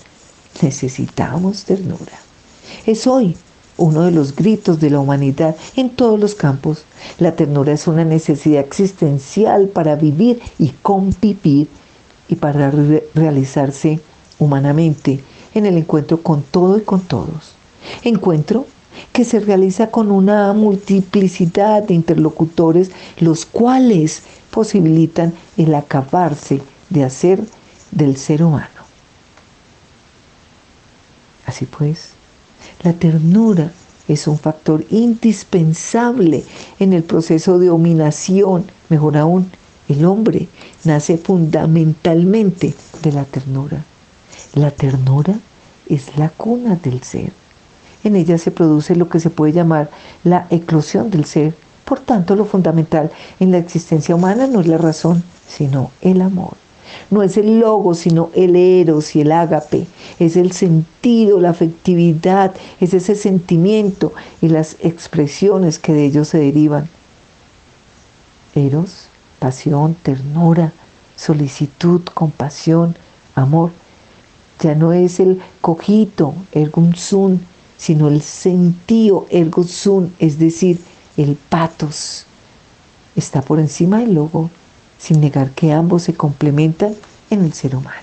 [0.62, 2.20] Necesitamos ternura.
[2.86, 3.36] Es hoy
[3.78, 6.86] uno de los gritos de la humanidad en todos los campos.
[7.18, 11.68] La ternura es una necesidad existencial para vivir y convivir
[12.28, 12.72] y para
[13.14, 14.00] realizarse
[14.40, 15.22] humanamente
[15.54, 17.54] en el encuentro con todo y con todos.
[18.04, 18.66] Encuentro
[19.12, 27.44] que se realiza con una multiplicidad de interlocutores, los cuales posibilitan el acabarse de hacer
[27.92, 28.73] del ser humano.
[31.46, 32.12] Así pues,
[32.84, 33.72] la ternura
[34.08, 36.44] es un factor indispensable
[36.80, 39.52] en el proceso de dominación, mejor aún,
[39.88, 40.48] el hombre
[40.84, 43.84] nace fundamentalmente de la ternura.
[44.54, 45.40] La ternura
[45.88, 47.32] es la cuna del ser.
[48.04, 49.90] En ella se produce lo que se puede llamar
[50.24, 51.56] la eclosión del ser.
[51.86, 56.63] Por tanto, lo fundamental en la existencia humana no es la razón, sino el amor.
[57.10, 59.88] No es el logo, sino el eros y el ágape.
[60.20, 66.40] Es el sentido, la afectividad, es ese sentimiento y las expresiones que de ellos se
[66.40, 66.90] derivan.
[68.56, 69.08] Eros
[69.44, 70.72] pasión, ternura,
[71.18, 72.96] solicitud, compasión,
[73.36, 73.72] amor.
[74.62, 77.40] Ya no es el cojito, ergum sum,
[77.78, 80.80] sino el sentido, ergo sum, es decir,
[81.18, 82.26] el patos.
[83.18, 84.50] Está por encima del logo,
[85.04, 86.96] sin negar que ambos se complementan
[87.30, 87.98] en el ser humano.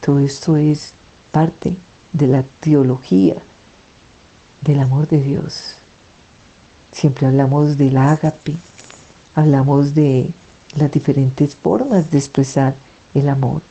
[0.00, 0.92] Todo esto es
[1.32, 1.76] parte
[2.12, 3.42] de la teología
[4.60, 5.74] del amor de Dios.
[6.92, 8.54] Siempre hablamos del ágape,
[9.34, 10.30] hablamos de
[10.76, 12.76] las diferentes formas de expresar
[13.12, 13.62] el amor.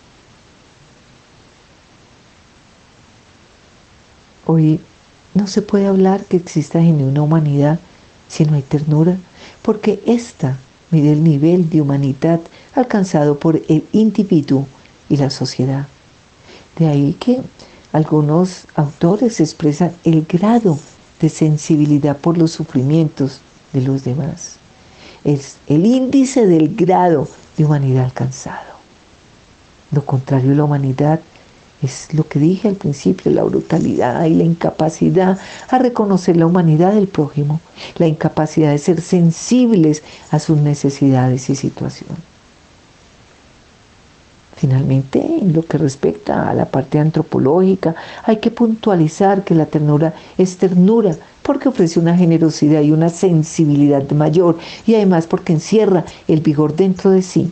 [4.45, 4.81] Hoy
[5.33, 7.79] no se puede hablar que exista genuina humanidad
[8.27, 9.15] si no hay ternura,
[9.61, 10.57] porque esta
[10.93, 12.39] mide el nivel de humanidad
[12.73, 14.67] alcanzado por el individuo
[15.09, 15.87] y la sociedad.
[16.77, 17.41] De ahí que
[17.91, 20.79] algunos autores expresan el grado
[21.19, 23.41] de sensibilidad por los sufrimientos
[23.73, 24.63] de los demás
[25.23, 27.27] es el índice del grado
[27.57, 28.73] de humanidad alcanzado.
[29.91, 31.21] Lo contrario la humanidad
[31.83, 35.37] es lo que dije al principio, la brutalidad y la incapacidad
[35.69, 37.59] a reconocer la humanidad del prójimo,
[37.97, 42.17] la incapacidad de ser sensibles a sus necesidades y situación.
[44.55, 50.13] Finalmente, en lo que respecta a la parte antropológica, hay que puntualizar que la ternura
[50.37, 56.39] es ternura porque ofrece una generosidad y una sensibilidad mayor y además porque encierra el
[56.39, 57.51] vigor dentro de sí.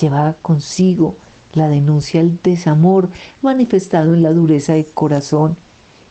[0.00, 1.14] Lleva consigo
[1.54, 3.08] la denuncia del desamor
[3.42, 5.56] manifestado en la dureza de corazón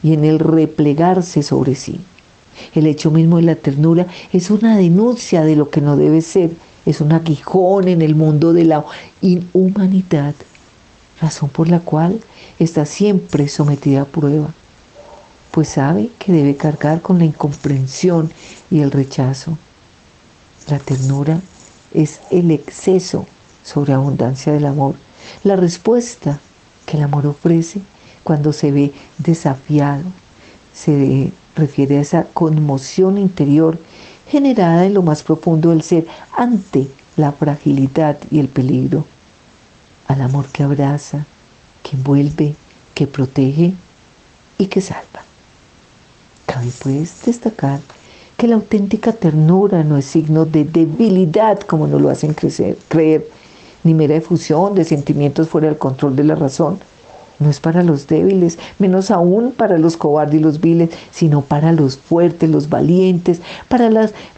[0.04, 2.00] y en el replegarse sobre sí.
[2.74, 6.52] El hecho mismo de la ternura es una denuncia de lo que no debe ser,
[6.86, 8.86] es un aguijón en el mundo de la
[9.22, 10.34] inhumanidad,
[11.22, 12.20] razón por la cual
[12.60, 14.54] está siempre sometida a prueba,
[15.52, 18.32] pues sabe que debe cargar con la incomprensión
[18.70, 19.58] y el rechazo.
[20.68, 21.42] La ternura
[21.94, 23.26] es el exceso
[23.64, 24.96] sobre abundancia del amor,
[25.44, 26.40] la respuesta
[26.86, 27.82] que el amor ofrece
[28.24, 30.04] cuando se ve desafiado,
[30.74, 33.80] se refiere a esa conmoción interior
[34.28, 39.06] generada en lo más profundo del ser ante la fragilidad y el peligro,
[40.08, 41.26] al amor que abraza,
[41.84, 42.56] que envuelve,
[42.94, 43.74] que protege
[44.58, 45.24] y que salva.
[46.46, 47.80] Cabe pues destacar
[48.38, 53.28] que la auténtica ternura no es signo de debilidad como nos lo hacen creer,
[53.88, 56.78] ni mera efusión de sentimientos fuera del control de la razón,
[57.40, 61.72] no es para los débiles, menos aún para los cobardes y los viles, sino para
[61.72, 63.90] los fuertes, los valientes, para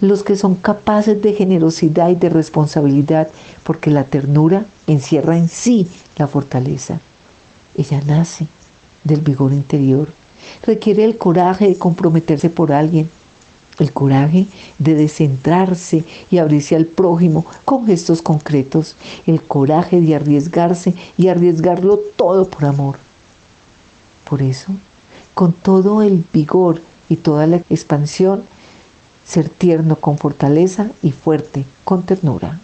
[0.01, 3.29] los que son capaces de generosidad y de responsabilidad,
[3.63, 6.99] porque la ternura encierra en sí la fortaleza.
[7.75, 8.47] Ella nace
[9.03, 10.09] del vigor interior,
[10.63, 13.09] requiere el coraje de comprometerse por alguien,
[13.79, 20.93] el coraje de descentrarse y abrirse al prójimo con gestos concretos, el coraje de arriesgarse
[21.17, 22.97] y arriesgarlo todo por amor.
[24.29, 24.73] Por eso,
[25.33, 28.43] con todo el vigor y toda la expansión,
[29.25, 32.59] ser tierno con fortaleza y fuerte con ternura.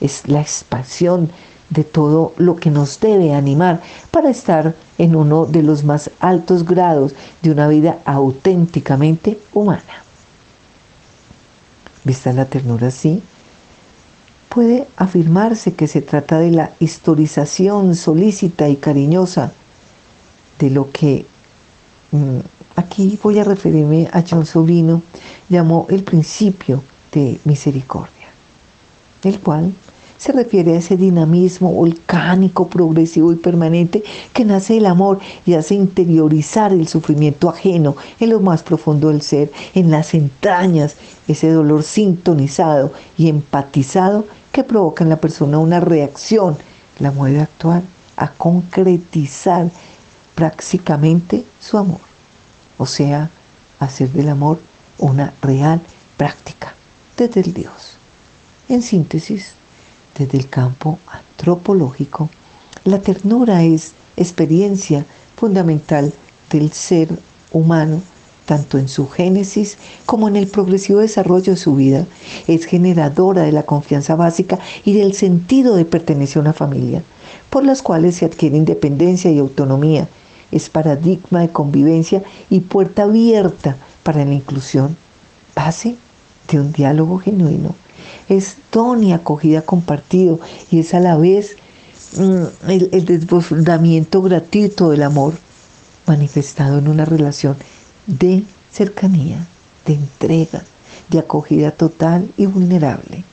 [0.00, 1.30] Es la expansión
[1.70, 6.64] de todo lo que nos debe animar para estar en uno de los más altos
[6.64, 10.01] grados de una vida auténticamente humana
[12.04, 13.22] vista la ternura así,
[14.48, 19.52] puede afirmarse que se trata de la historización solícita y cariñosa
[20.58, 21.24] de lo que
[22.10, 22.38] mm,
[22.76, 25.02] aquí voy a referirme a John Sobrino
[25.48, 28.28] llamó el principio de misericordia,
[29.24, 29.74] el cual
[30.22, 35.74] se refiere a ese dinamismo volcánico, progresivo y permanente que nace del amor y hace
[35.74, 40.94] interiorizar el sufrimiento ajeno en lo más profundo del ser, en las entrañas,
[41.26, 46.56] ese dolor sintonizado y empatizado que provoca en la persona una reacción,
[47.00, 47.82] la mueve a actuar,
[48.16, 49.72] a concretizar
[50.36, 51.98] prácticamente su amor,
[52.78, 53.28] o sea,
[53.80, 54.60] hacer del amor
[54.98, 55.80] una real
[56.16, 56.76] práctica
[57.16, 57.96] desde el Dios.
[58.68, 59.56] En síntesis,
[60.18, 62.28] desde el campo antropológico,
[62.84, 66.12] la ternura es experiencia fundamental
[66.50, 67.08] del ser
[67.52, 68.02] humano,
[68.46, 72.06] tanto en su génesis como en el progresivo desarrollo de su vida.
[72.46, 77.02] Es generadora de la confianza básica y del sentido de pertenecer a una familia,
[77.50, 80.08] por las cuales se adquiere independencia y autonomía.
[80.50, 84.96] Es paradigma de convivencia y puerta abierta para la inclusión,
[85.54, 85.96] base
[86.50, 87.74] de un diálogo genuino
[88.32, 90.40] es don y acogida compartido
[90.70, 91.56] y es a la vez
[92.16, 95.34] mm, el, desbordamiento gratuito del amor
[96.06, 97.56] manifestado en una relación
[98.06, 99.46] de cercanía,
[99.84, 100.64] de entrega,
[101.10, 103.24] de acogida total y vulnerable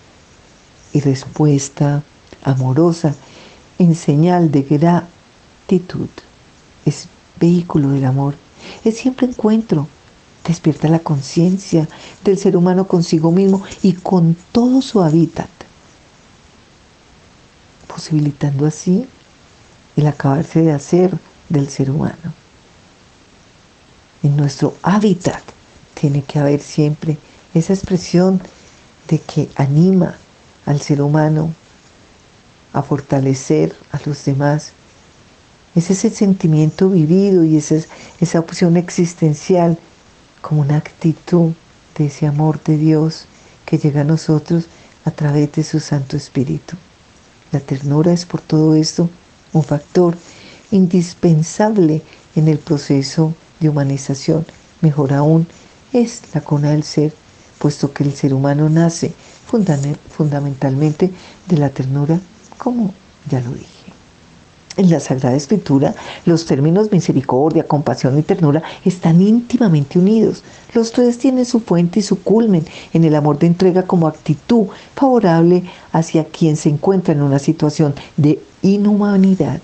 [0.92, 2.04] y respuesta
[2.44, 3.16] amorosa
[3.78, 6.10] en señal de gratitud.
[6.86, 7.08] Es
[7.40, 8.36] vehículo del amor,
[8.84, 9.88] es siempre encuentro,
[10.50, 11.88] despierta la conciencia
[12.24, 15.48] del ser humano consigo mismo y con todo su hábitat,
[17.86, 19.08] posibilitando así
[19.96, 21.16] el acabarse de hacer
[21.50, 22.34] del ser humano.
[24.24, 25.44] En nuestro hábitat
[25.94, 27.20] tiene que haber siempre
[27.54, 28.42] esa expresión
[29.08, 30.18] de que anima
[30.66, 31.54] al ser humano
[32.74, 34.72] a fortalecer a los demás.
[35.76, 37.76] Es ese sentimiento vivido y esa,
[38.20, 39.78] esa opción existencial
[40.42, 41.54] como una actitud
[41.98, 43.26] de ese amor de Dios
[43.66, 44.66] que llega a nosotros
[45.06, 46.76] a través de su Santo Espíritu.
[47.52, 49.10] La ternura es por todo esto
[49.54, 50.16] un factor
[50.72, 52.02] indispensable
[52.36, 54.46] en el proceso de humanización.
[54.82, 55.48] Mejor aún,
[55.94, 57.14] es la cuna del ser,
[57.58, 59.14] puesto que el ser humano nace
[59.46, 61.12] fundamentalmente
[61.48, 62.20] de la ternura,
[62.58, 62.94] como
[63.30, 63.79] ya lo dije.
[64.80, 70.42] En la Sagrada Escritura, los términos misericordia, compasión y ternura están íntimamente unidos.
[70.74, 72.64] Los tres tienen su fuente y su culmen
[72.94, 77.94] en el amor de entrega como actitud favorable hacia quien se encuentra en una situación
[78.16, 79.60] de inhumanidad,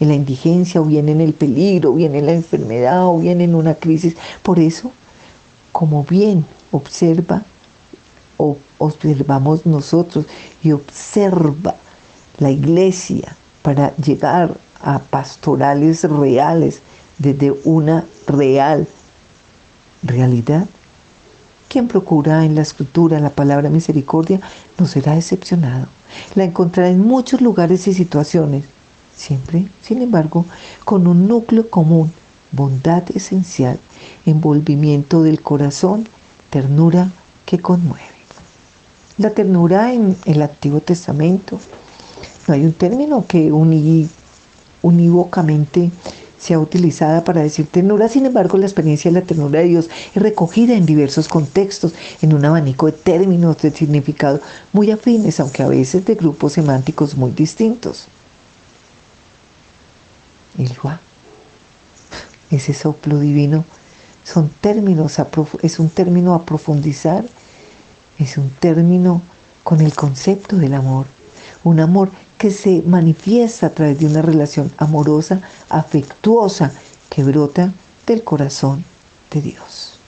[0.00, 3.42] en la indigencia o bien en el peligro, o bien en la enfermedad o bien
[3.42, 4.16] en una crisis.
[4.42, 4.92] Por eso,
[5.72, 7.42] como bien observa
[8.38, 10.24] o observamos nosotros
[10.62, 11.74] y observa
[12.38, 16.82] la iglesia, para llegar a pastorales reales
[17.16, 18.86] desde una real
[20.02, 20.66] realidad,
[21.68, 24.38] quien procura en la escritura la palabra misericordia
[24.76, 25.86] no será decepcionado.
[26.34, 28.66] La encontrará en muchos lugares y situaciones,
[29.16, 30.44] siempre, sin embargo,
[30.84, 32.12] con un núcleo común,
[32.52, 33.80] bondad esencial,
[34.26, 36.06] envolvimiento del corazón,
[36.50, 37.12] ternura
[37.46, 38.04] que conmueve.
[39.16, 41.58] La ternura en el Antiguo Testamento,
[42.46, 43.50] no hay un término que
[44.82, 45.90] unívocamente
[46.38, 50.22] sea utilizada para decir ternura, sin embargo la experiencia de la ternura de Dios es
[50.22, 54.40] recogida en diversos contextos, en un abanico de términos de significado
[54.72, 58.08] muy afines, aunque a veces de grupos semánticos muy distintos.
[60.58, 60.70] El
[62.50, 63.64] ese soplo divino,
[64.22, 65.16] son términos,
[65.62, 67.24] es un término a profundizar,
[68.18, 69.22] es un término
[69.62, 71.06] con el concepto del amor,
[71.64, 72.10] un amor
[72.44, 75.40] que se manifiesta a través de una relación amorosa,
[75.70, 76.74] afectuosa,
[77.08, 77.72] que brota
[78.06, 78.84] del corazón
[79.30, 79.98] de Dios.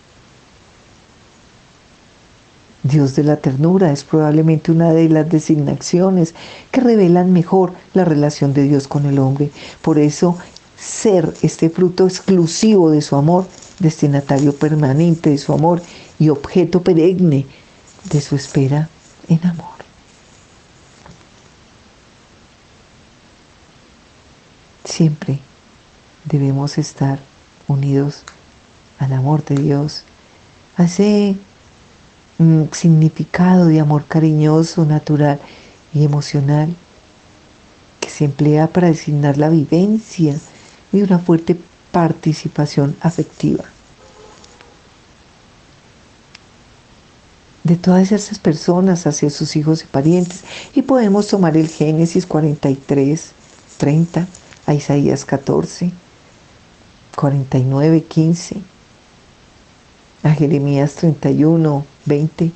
[2.83, 6.35] Dios de la ternura es probablemente una de las designaciones
[6.71, 9.51] que revelan mejor la relación de Dios con el hombre.
[9.81, 10.37] Por eso,
[10.79, 13.47] ser este fruto exclusivo de su amor,
[13.79, 15.81] destinatario permanente de su amor
[16.19, 17.47] y objeto perenne
[18.11, 18.91] de su espera
[19.27, 19.76] en amor.
[24.97, 25.41] Siempre
[26.25, 27.19] debemos estar
[27.69, 28.23] unidos
[28.99, 30.05] al amor de Dios,
[30.79, 31.37] a ese
[32.39, 35.39] mm, significado de amor cariñoso, natural
[35.93, 36.75] y emocional
[38.01, 40.35] que se emplea para designar la vivencia
[40.93, 41.61] de una fuerte
[41.93, 43.65] participación afectiva.
[47.65, 50.45] de todas esas personas hacia sus hijos y parientes.
[50.73, 53.33] Y podemos tomar el Génesis 43,
[53.77, 54.29] 30,
[54.67, 55.93] a Isaías 14,
[57.15, 58.57] 49, 15,
[60.23, 62.53] a Jeremías 31, 20,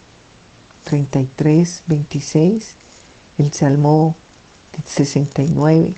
[0.85, 2.75] 33, 26,
[3.39, 4.17] el Salmo
[4.85, 5.95] 69.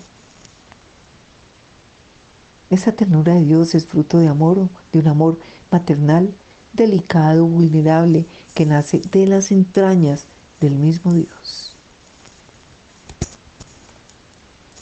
[2.69, 5.39] Esa ternura de Dios es fruto de amor, de un amor
[5.71, 6.33] maternal,
[6.73, 10.25] delicado, vulnerable, que nace de las entrañas
[10.59, 11.42] del mismo Dios.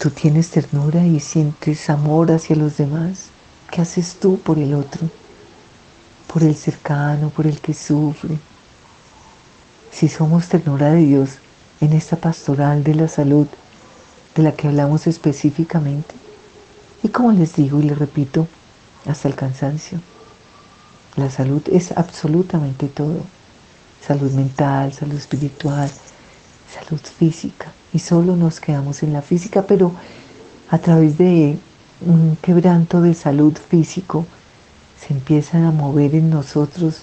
[0.02, 3.26] Tú tienes ternura y sientes amor hacia los demás.
[3.70, 5.08] ¿Qué haces tú por el otro?
[6.26, 8.40] Por el cercano, por el que sufre.
[9.92, 11.38] Si somos ternura de Dios
[11.82, 13.46] en esta pastoral de la salud
[14.34, 16.16] de la que hablamos específicamente,
[17.04, 18.48] y como les digo y les repito,
[19.06, 20.02] hasta el cansancio,
[21.16, 23.28] la salud es absolutamente todo.
[24.04, 25.92] Salud mental, salud espiritual,
[26.74, 29.94] salud física y solo nos quedamos en la física, pero
[30.70, 31.58] a través de
[32.06, 34.26] un quebranto de salud físico
[35.00, 37.02] se empiezan a mover en nosotros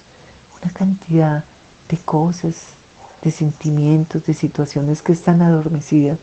[0.63, 1.45] una cantidad
[1.89, 2.69] de cosas,
[3.23, 6.19] de sentimientos, de situaciones que están adormecidas,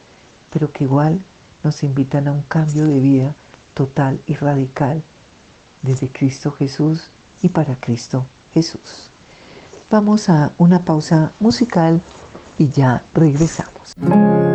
[0.51, 1.21] pero que igual
[1.63, 3.35] nos invitan a un cambio de vida
[3.73, 5.01] total y radical
[5.81, 7.09] desde Cristo Jesús
[7.41, 9.09] y para Cristo Jesús.
[9.91, 12.01] Vamos a una pausa musical
[12.57, 14.54] y ya regresamos.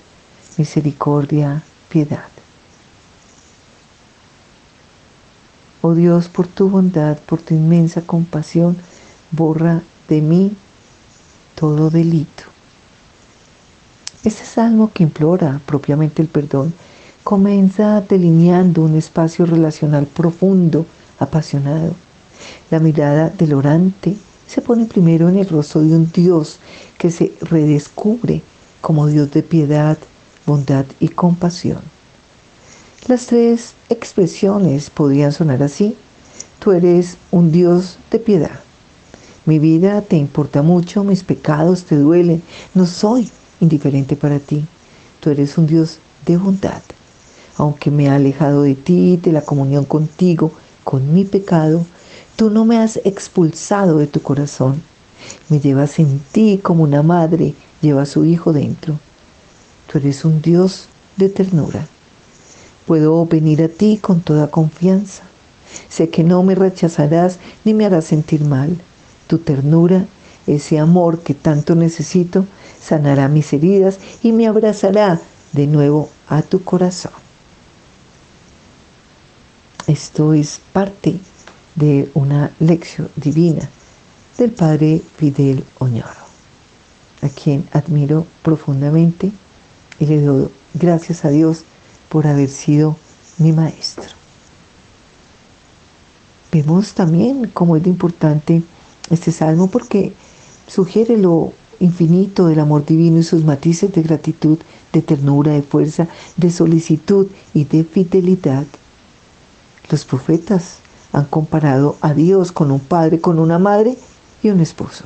[0.61, 2.29] misericordia, piedad.
[5.81, 8.77] Oh Dios, por tu bondad, por tu inmensa compasión,
[9.31, 10.55] borra de mí
[11.55, 12.43] todo delito.
[14.23, 16.75] Este salmo que implora propiamente el perdón
[17.23, 20.85] comienza delineando un espacio relacional profundo,
[21.17, 21.95] apasionado.
[22.69, 26.59] La mirada del orante se pone primero en el rostro de un Dios
[26.99, 28.43] que se redescubre
[28.79, 29.97] como Dios de piedad,
[30.45, 31.81] bondad y compasión.
[33.07, 35.95] Las tres expresiones podrían sonar así.
[36.59, 38.59] Tú eres un Dios de piedad.
[39.45, 42.43] Mi vida te importa mucho, mis pecados te duelen.
[42.75, 43.29] No soy
[43.59, 44.65] indiferente para ti.
[45.19, 46.81] Tú eres un Dios de bondad.
[47.57, 50.51] Aunque me ha alejado de ti, de la comunión contigo,
[50.83, 51.85] con mi pecado,
[52.35, 54.83] tú no me has expulsado de tu corazón.
[55.49, 58.99] Me llevas en ti como una madre lleva a su hijo dentro.
[59.91, 60.85] Tú eres un Dios
[61.17, 61.85] de ternura.
[62.85, 65.23] Puedo venir a ti con toda confianza.
[65.89, 68.77] Sé que no me rechazarás ni me harás sentir mal.
[69.27, 70.05] Tu ternura,
[70.47, 72.45] ese amor que tanto necesito,
[72.81, 75.19] sanará mis heridas y me abrazará
[75.51, 77.11] de nuevo a tu corazón.
[79.87, 81.19] Esto es parte
[81.75, 83.69] de una lección divina
[84.37, 86.21] del padre Fidel Oñoro
[87.21, 89.31] a quien admiro profundamente
[90.01, 91.63] y le doy gracias a Dios
[92.09, 92.97] por haber sido
[93.37, 94.09] mi maestro.
[96.51, 98.63] Vemos también cómo es importante
[99.11, 100.13] este salmo porque
[100.67, 104.57] sugiere lo infinito del amor divino y sus matices de gratitud,
[104.91, 108.65] de ternura, de fuerza, de solicitud y de fidelidad.
[109.89, 110.77] Los profetas
[111.13, 113.97] han comparado a Dios con un padre, con una madre
[114.41, 115.03] y un esposo.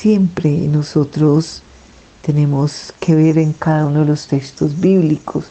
[0.00, 1.60] Siempre nosotros
[2.22, 5.44] tenemos que ver en cada uno de los textos bíblicos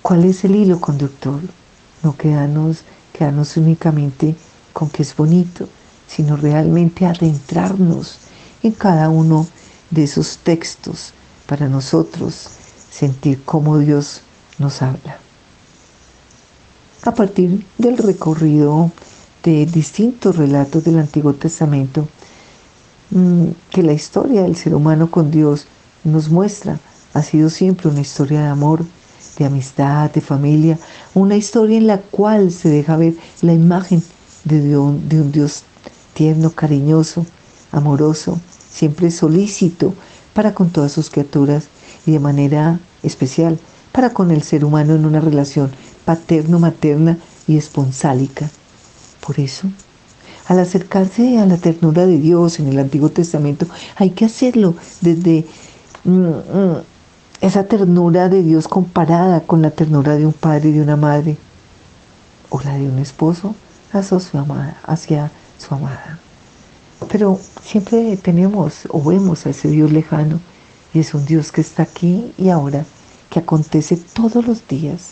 [0.00, 1.40] cuál es el hilo conductor,
[2.02, 4.34] no quedarnos, quedarnos únicamente
[4.72, 5.68] con que es bonito,
[6.06, 8.16] sino realmente adentrarnos
[8.62, 9.46] en cada uno
[9.90, 11.12] de esos textos
[11.46, 12.48] para nosotros
[12.90, 14.22] sentir cómo Dios
[14.58, 15.18] nos habla.
[17.02, 18.90] A partir del recorrido
[19.42, 22.08] de distintos relatos del Antiguo Testamento,
[23.70, 25.66] que la historia del ser humano con Dios
[26.04, 26.78] nos muestra
[27.14, 28.84] ha sido siempre una historia de amor,
[29.38, 30.78] de amistad, de familia,
[31.14, 34.02] una historia en la cual se deja ver la imagen
[34.44, 35.64] de, de un Dios
[36.12, 37.24] tierno, cariñoso,
[37.72, 38.40] amoroso,
[38.70, 39.94] siempre solícito
[40.34, 41.68] para con todas sus criaturas
[42.06, 43.58] y de manera especial
[43.92, 45.70] para con el ser humano en una relación
[46.04, 48.50] paterno-materna y esponsálica.
[49.24, 49.68] Por eso,
[50.48, 55.46] al acercarse a la ternura de Dios en el Antiguo Testamento, hay que hacerlo desde
[56.04, 56.76] mm, mm,
[57.42, 61.36] esa ternura de Dios comparada con la ternura de un padre y de una madre,
[62.48, 63.54] o la de un esposo
[63.92, 64.78] hacia su amada.
[64.84, 66.18] Hacia su amada.
[67.10, 70.40] Pero siempre tenemos o vemos a ese Dios lejano
[70.94, 72.86] y es un Dios que está aquí y ahora,
[73.28, 75.10] que acontece todos los días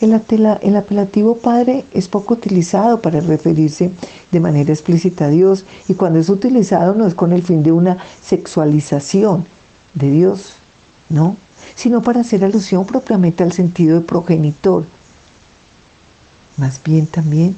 [0.00, 3.90] el, apelativo padre es poco utilizado para referirse
[4.30, 7.72] de manera explícita a Dios y cuando es utilizado no es con el fin de
[7.72, 9.44] una sexualización
[9.94, 10.52] de Dios,
[11.08, 11.36] no,
[11.74, 14.84] sino para hacer alusión propiamente al sentido de progenitor,
[16.56, 17.56] más bien también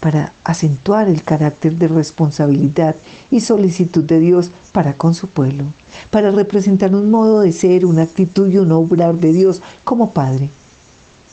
[0.00, 2.96] para acentuar el carácter de responsabilidad
[3.30, 5.64] y solicitud de Dios para con su pueblo,
[6.10, 10.48] para representar un modo de ser, una actitud y un obrar de Dios como Padre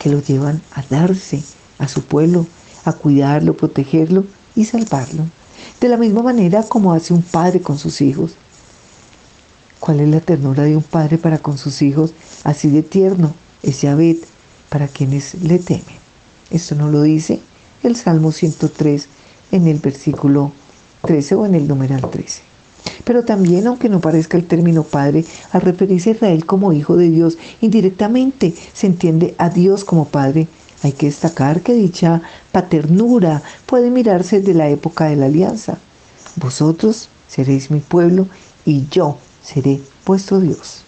[0.03, 1.41] que lo llevan a darse
[1.79, 2.45] a su pueblo,
[2.83, 5.23] a cuidarlo, protegerlo y salvarlo.
[5.79, 8.33] De la misma manera como hace un padre con sus hijos.
[9.79, 12.11] ¿Cuál es la ternura de un padre para con sus hijos?
[12.43, 14.19] Así de tierno es Yahvé
[14.67, 16.03] para quienes le temen.
[16.51, 17.39] Esto no lo dice
[17.81, 19.07] el Salmo 103
[19.53, 20.51] en el versículo
[21.03, 22.41] 13 o en el numeral 13.
[23.03, 27.09] Pero también, aunque no parezca el término padre, al referirse a Israel como hijo de
[27.09, 30.47] Dios, indirectamente se entiende a Dios como padre.
[30.83, 32.21] Hay que destacar que dicha
[32.51, 35.77] paternura puede mirarse desde la época de la alianza.
[36.35, 38.27] Vosotros seréis mi pueblo
[38.65, 40.83] y yo seré vuestro Dios.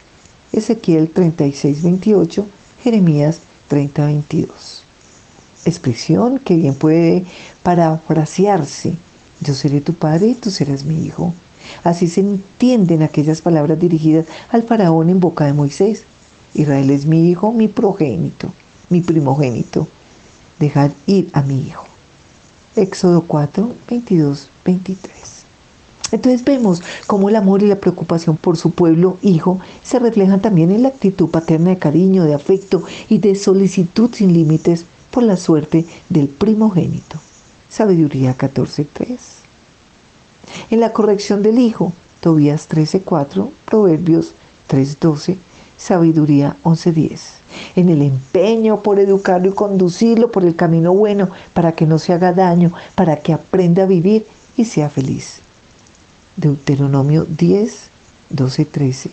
[0.51, 2.45] Ezequiel 36, 28,
[2.84, 4.84] Jeremías 30, 22.
[5.66, 7.26] Expresión que bien puede
[7.64, 8.95] parafrasearse.
[9.41, 11.34] Yo seré tu padre y tú serás mi hijo.
[11.84, 16.03] Así se entienden aquellas palabras dirigidas al faraón en boca de Moisés.
[16.53, 18.49] Israel es mi hijo, mi progénito,
[18.89, 19.88] mi primogénito.
[20.59, 21.86] Dejad ir a mi hijo.
[22.76, 25.36] Éxodo 4, 22, 23.
[26.11, 30.72] Entonces vemos cómo el amor y la preocupación por su pueblo hijo se reflejan también
[30.72, 35.38] en la actitud paterna de cariño, de afecto y de solicitud sin límites por la
[35.38, 37.20] suerte del primogénito.
[37.70, 39.34] Sabiduría 14.3.
[40.70, 44.34] En la corrección del hijo, Tobías 13.4, Proverbios
[44.70, 45.38] 3.12,
[45.78, 47.20] Sabiduría 11.10.
[47.76, 52.14] En el empeño por educarlo y conducirlo por el camino bueno para que no se
[52.14, 54.26] haga daño, para que aprenda a vivir
[54.58, 55.39] y sea feliz.
[56.36, 57.89] Deuteronomio 10,
[58.30, 59.12] 12, 13,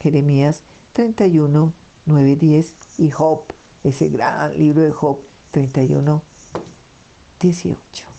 [0.00, 1.72] Jeremías 31,
[2.06, 3.44] 9, 10 y Job,
[3.84, 5.20] ese gran libro de Job
[5.52, 6.22] 31,
[7.40, 8.11] 18.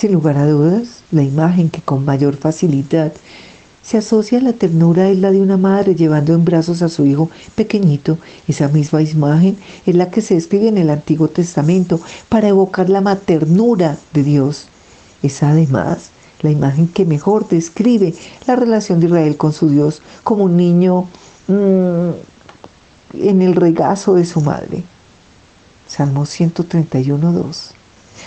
[0.00, 3.12] Sin lugar a dudas, la imagen que con mayor facilidad
[3.82, 7.04] se asocia a la ternura es la de una madre llevando en brazos a su
[7.04, 8.16] hijo pequeñito.
[8.48, 13.02] Esa misma imagen es la que se escribe en el Antiguo Testamento para evocar la
[13.02, 14.68] maternura de Dios
[15.22, 18.14] es además la imagen que mejor describe
[18.46, 21.10] la relación de Israel con su Dios como un niño
[21.46, 22.12] mmm,
[23.12, 24.82] en el regazo de su madre.
[25.86, 27.74] Salmo 131, 2.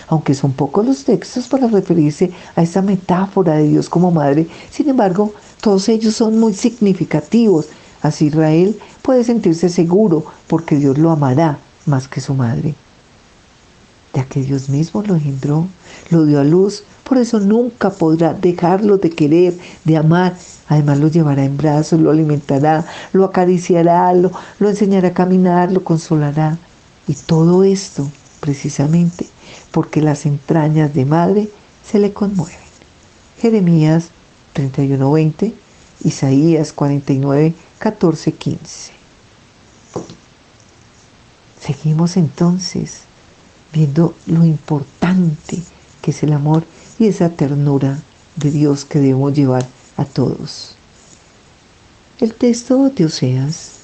[0.08, 4.88] Aunque son pocos los textos para referirse a esa metáfora de Dios como madre, sin
[4.88, 7.66] embargo, todos ellos son muy significativos.
[8.02, 12.74] Así Israel puede sentirse seguro porque Dios lo amará más que su madre
[14.14, 15.66] ya que Dios mismo lo engendró,
[16.10, 20.36] lo dio a luz, por eso nunca podrá dejarlo de querer, de amar.
[20.68, 25.84] Además lo llevará en brazos, lo alimentará, lo acariciará, lo, lo enseñará a caminar, lo
[25.84, 26.56] consolará.
[27.06, 28.08] Y todo esto
[28.40, 29.26] precisamente
[29.74, 31.48] porque las entrañas de madre
[31.84, 32.56] se le conmueven.
[33.40, 34.10] Jeremías
[34.54, 35.52] 31:20,
[36.04, 38.92] Isaías 49, 14, 15.
[41.60, 43.00] Seguimos entonces
[43.72, 45.60] viendo lo importante
[46.00, 46.62] que es el amor
[47.00, 47.98] y esa ternura
[48.36, 49.66] de Dios que debemos llevar
[49.96, 50.76] a todos.
[52.20, 53.83] El texto de Oseas,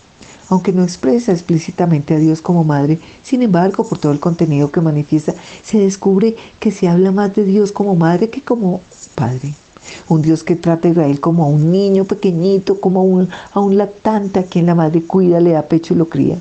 [0.51, 4.81] aunque no expresa explícitamente a Dios como madre, sin embargo, por todo el contenido que
[4.81, 8.83] manifiesta, se descubre que se habla más de Dios como madre que como
[9.15, 9.55] padre.
[10.09, 13.61] Un Dios que trata a Israel como a un niño pequeñito, como a un, a
[13.61, 16.37] un lactante a quien la madre cuida, le da pecho y lo cría.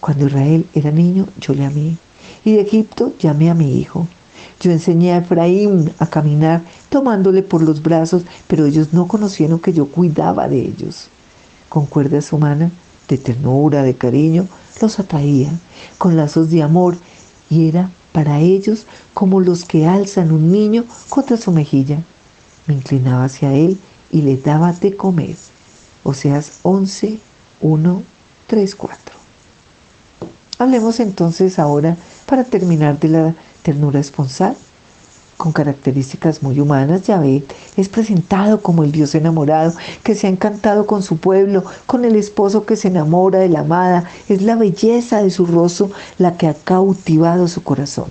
[0.00, 1.96] Cuando Israel era niño, yo le amé
[2.44, 4.06] y de Egipto llamé a mi hijo.
[4.60, 9.72] Yo enseñé a Efraín a caminar tomándole por los brazos, pero ellos no conocieron que
[9.72, 11.08] yo cuidaba de ellos.
[11.68, 12.70] Con cuerdas humanas,
[13.08, 14.46] de ternura, de cariño,
[14.80, 15.50] los atraía,
[15.98, 16.96] con lazos de amor,
[17.50, 22.02] y era para ellos como los que alzan un niño contra su mejilla.
[22.66, 23.78] Me inclinaba hacia él
[24.10, 25.36] y le daba de comer.
[26.04, 27.18] Oseas 11,
[27.60, 28.02] 1,
[28.46, 29.14] 3, 4.
[30.58, 31.96] Hablemos entonces ahora
[32.26, 34.56] para terminar de la ternura esponsal.
[35.36, 37.44] Con características muy humanas, Yahvé
[37.76, 42.16] es presentado como el Dios enamorado que se ha encantado con su pueblo, con el
[42.16, 44.08] esposo que se enamora de la amada.
[44.28, 48.06] Es la belleza de su rostro la que ha cautivado su corazón.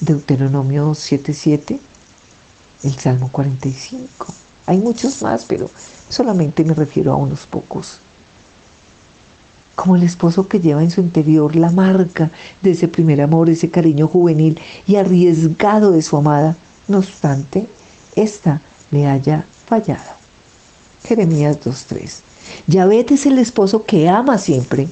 [0.00, 1.80] Deuteronomio 7:7,
[2.82, 4.26] el Salmo 45.
[4.66, 5.70] Hay muchos más, pero
[6.10, 8.00] solamente me refiero a unos pocos
[9.74, 12.30] como el esposo que lleva en su interior la marca
[12.62, 16.56] de ese primer amor, ese cariño juvenil y arriesgado de su amada.
[16.88, 17.66] No obstante,
[18.16, 18.60] ésta
[18.90, 20.12] le haya fallado.
[21.04, 22.20] Jeremías 2.3.
[22.66, 24.88] Yahvé es el esposo que ama siempre.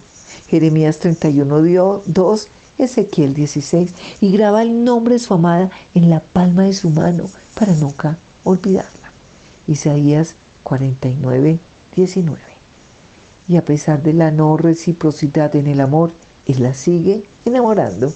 [0.48, 2.46] Jeremías 31.2,
[2.78, 3.94] Ezequiel 16.
[4.20, 7.28] Y graba el nombre de su amada en la palma de su mano
[7.58, 9.12] para nunca olvidarla.
[9.66, 12.51] Isaías 49.19
[13.48, 16.12] y a pesar de la no reciprocidad en el amor,
[16.46, 18.12] él la sigue enamorando.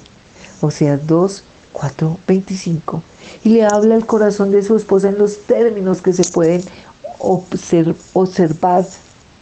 [0.60, 3.02] O sea, 2, 4, 25.
[3.44, 6.62] Y le habla al corazón de su esposa en los términos que se pueden
[7.18, 8.86] observar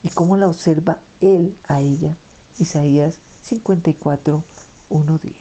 [0.02, 2.16] y cómo la observa él a ella.
[2.58, 4.42] Isaías 54,
[4.88, 5.34] 1, 10.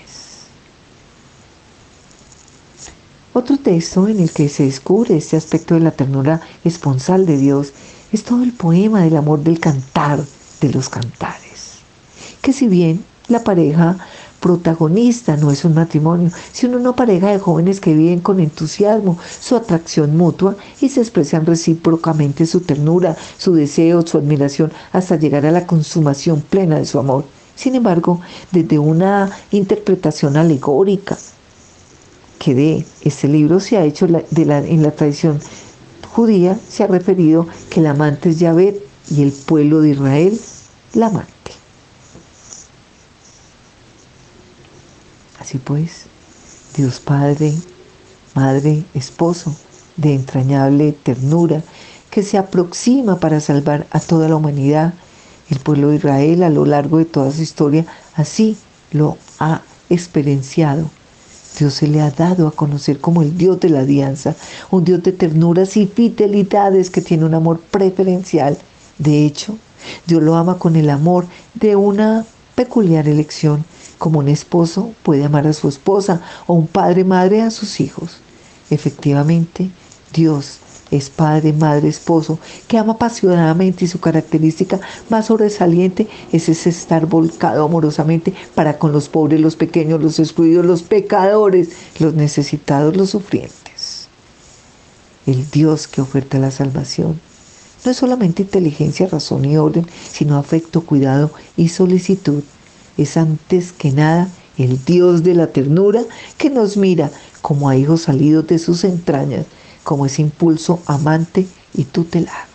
[3.36, 7.74] Otro texto en el que se descubre este aspecto de la ternura esponsal de Dios
[8.12, 10.24] es todo el poema del amor del cantar
[10.68, 11.80] de los cantares.
[12.42, 13.98] Que si bien la pareja
[14.40, 19.56] protagonista no es un matrimonio, sino una pareja de jóvenes que viven con entusiasmo su
[19.56, 25.52] atracción mutua y se expresan recíprocamente su ternura, su deseo, su admiración, hasta llegar a
[25.52, 27.24] la consumación plena de su amor.
[27.56, 28.20] Sin embargo,
[28.52, 31.18] desde una interpretación alegórica
[32.40, 35.40] que de este libro se ha hecho de la, en la tradición
[36.10, 40.38] judía, se ha referido que el amante es Yahvé y el pueblo de Israel
[40.94, 41.52] la amante.
[45.40, 46.06] Así pues,
[46.76, 47.54] Dios Padre,
[48.34, 49.56] Madre, Esposo,
[49.98, 51.62] de entrañable ternura,
[52.10, 54.94] que se aproxima para salvar a toda la humanidad,
[55.50, 57.86] el pueblo de Israel a lo largo de toda su historia,
[58.16, 58.58] así
[58.92, 60.90] lo ha experienciado.
[61.60, 64.36] Dios se le ha dado a conocer como el Dios de la alianza,
[64.72, 68.58] un Dios de ternuras y fidelidades que tiene un amor preferencial.
[68.98, 69.58] De hecho,
[70.06, 72.26] Dios lo ama con el amor de una
[72.56, 73.66] peculiar elección
[74.04, 78.18] como un esposo puede amar a su esposa o un padre madre a sus hijos.
[78.70, 79.72] Efectivamente,
[80.14, 80.60] Dios
[80.92, 87.06] es padre, madre, esposo, que ama apasionadamente y su característica más sobresaliente es ese estar
[87.06, 91.70] volcado amorosamente para con los pobres, los pequeños, los excluidos, los pecadores,
[92.00, 94.10] los necesitados, los sufrientes.
[95.26, 97.22] El Dios que oferta la salvación
[97.86, 102.44] no es solamente inteligencia, razón y orden, sino afecto, cuidado y solicitud
[102.98, 106.04] es antes que nada el Dios de la ternura
[106.38, 107.12] que nos mira
[107.42, 109.46] como a hijos salidos de sus entrañas,
[109.84, 112.54] como ese impulso amante y tutelar.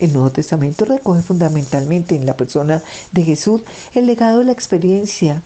[0.00, 2.82] El Nuevo Testamento recoge fundamentalmente en la persona
[3.12, 3.62] de Jesús
[3.94, 5.42] el legado de la experiencia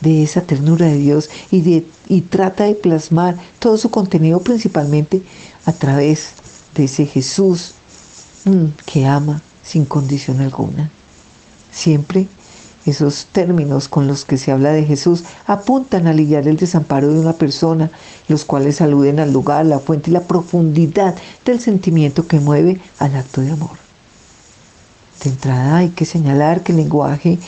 [0.00, 5.22] de esa ternura de Dios y, y trata de plasmar todo su contenido principalmente
[5.64, 6.30] a través
[6.74, 7.74] de ese Jesús
[8.86, 10.90] que ama sin condición alguna.
[11.70, 12.28] Siempre
[12.84, 17.20] esos términos con los que se habla de Jesús apuntan a aliviar el desamparo de
[17.20, 17.90] una persona,
[18.26, 21.14] los cuales aluden al lugar, la fuente y la profundidad
[21.44, 23.78] del sentimiento que mueve al acto de amor.
[25.22, 27.38] De entrada hay que señalar que el lenguaje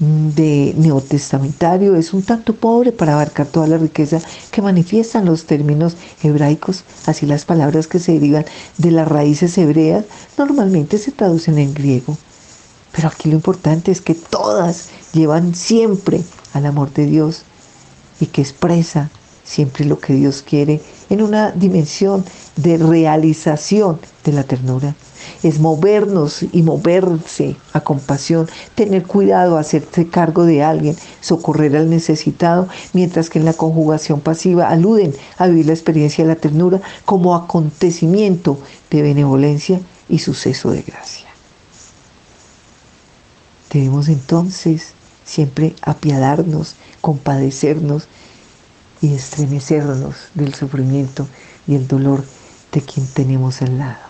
[0.00, 4.18] de neotestamentario es un tanto pobre para abarcar toda la riqueza
[4.50, 8.46] que manifiestan los términos hebraicos, así las palabras que se derivan
[8.78, 10.06] de las raíces hebreas
[10.38, 12.16] normalmente se traducen en griego.
[12.92, 16.22] Pero aquí lo importante es que todas llevan siempre
[16.54, 17.42] al amor de Dios
[18.20, 19.10] y que expresa
[19.44, 20.80] siempre lo que Dios quiere
[21.10, 22.24] en una dimensión
[22.56, 24.94] de realización de la ternura.
[25.42, 32.68] Es movernos y moverse a compasión, tener cuidado, hacerse cargo de alguien, socorrer al necesitado,
[32.92, 37.34] mientras que en la conjugación pasiva aluden a vivir la experiencia de la ternura como
[37.34, 38.58] acontecimiento
[38.90, 41.28] de benevolencia y suceso de gracia.
[43.72, 44.94] Debemos entonces
[45.24, 48.08] siempre apiadarnos, compadecernos
[49.00, 51.28] y estremecernos del sufrimiento
[51.66, 52.24] y el dolor
[52.72, 54.09] de quien tenemos al lado.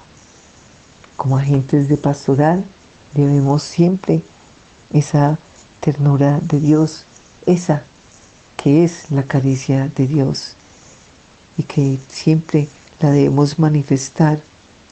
[1.21, 2.65] Como agentes de pastoral
[3.13, 4.23] debemos siempre
[4.91, 5.39] esa
[5.81, 7.05] ternura de Dios,
[7.45, 7.85] esa
[8.57, 10.55] que es la caricia de Dios
[11.59, 12.69] y que siempre
[13.01, 14.41] la debemos manifestar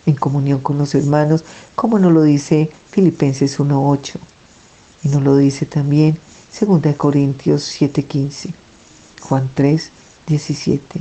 [0.05, 4.17] en comunión con los hermanos, como nos lo dice Filipenses 1.8.
[5.05, 6.19] Y nos lo dice también
[6.61, 8.53] 2 Corintios 7:15,
[9.23, 9.91] Juan 3,
[10.27, 11.01] 17.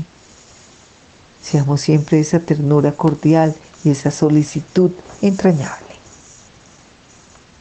[1.49, 4.91] Seamos siempre esa ternura cordial y esa solicitud
[5.21, 5.95] entrañable.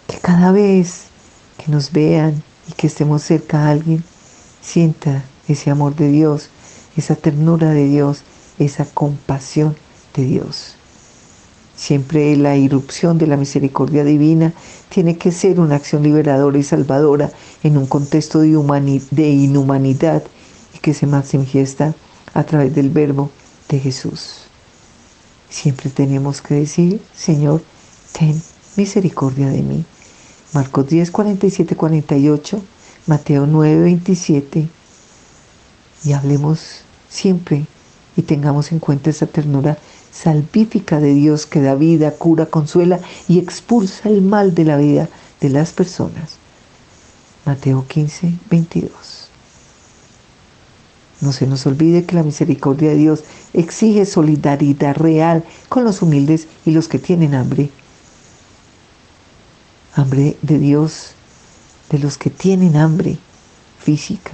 [0.09, 1.05] Que cada vez
[1.57, 4.03] que nos vean y que estemos cerca a alguien,
[4.61, 6.51] sienta ese amor de Dios,
[6.97, 8.23] esa ternura de Dios,
[8.59, 9.77] esa compasión
[10.17, 10.75] de Dios.
[11.77, 14.53] Siempre la irrupción de la misericordia divina
[14.89, 17.31] tiene que ser una acción liberadora y salvadora
[17.63, 20.25] en un contexto de, inhumanidad
[20.75, 21.95] y que se manifiesta
[22.35, 23.31] a través del verbo
[23.69, 24.43] de Jesús.
[25.49, 27.63] Siempre tenemos que decir, Señor,
[28.13, 28.41] ten
[28.77, 29.85] misericordia de mí.
[30.53, 32.63] Marcos 10, 47, 48,
[33.07, 34.69] Mateo 9, 27.
[36.05, 37.67] Y hablemos siempre
[38.17, 39.79] y tengamos en cuenta esa ternura
[40.13, 45.09] salvífica de Dios que da vida, cura, consuela y expulsa el mal de la vida
[45.41, 46.37] de las personas.
[47.45, 49.16] Mateo 15, 22.
[51.21, 56.47] No se nos olvide que la misericordia de Dios exige solidaridad real con los humildes
[56.65, 57.71] y los que tienen hambre.
[59.95, 61.13] Hambre de Dios,
[61.91, 63.19] de los que tienen hambre
[63.79, 64.33] física.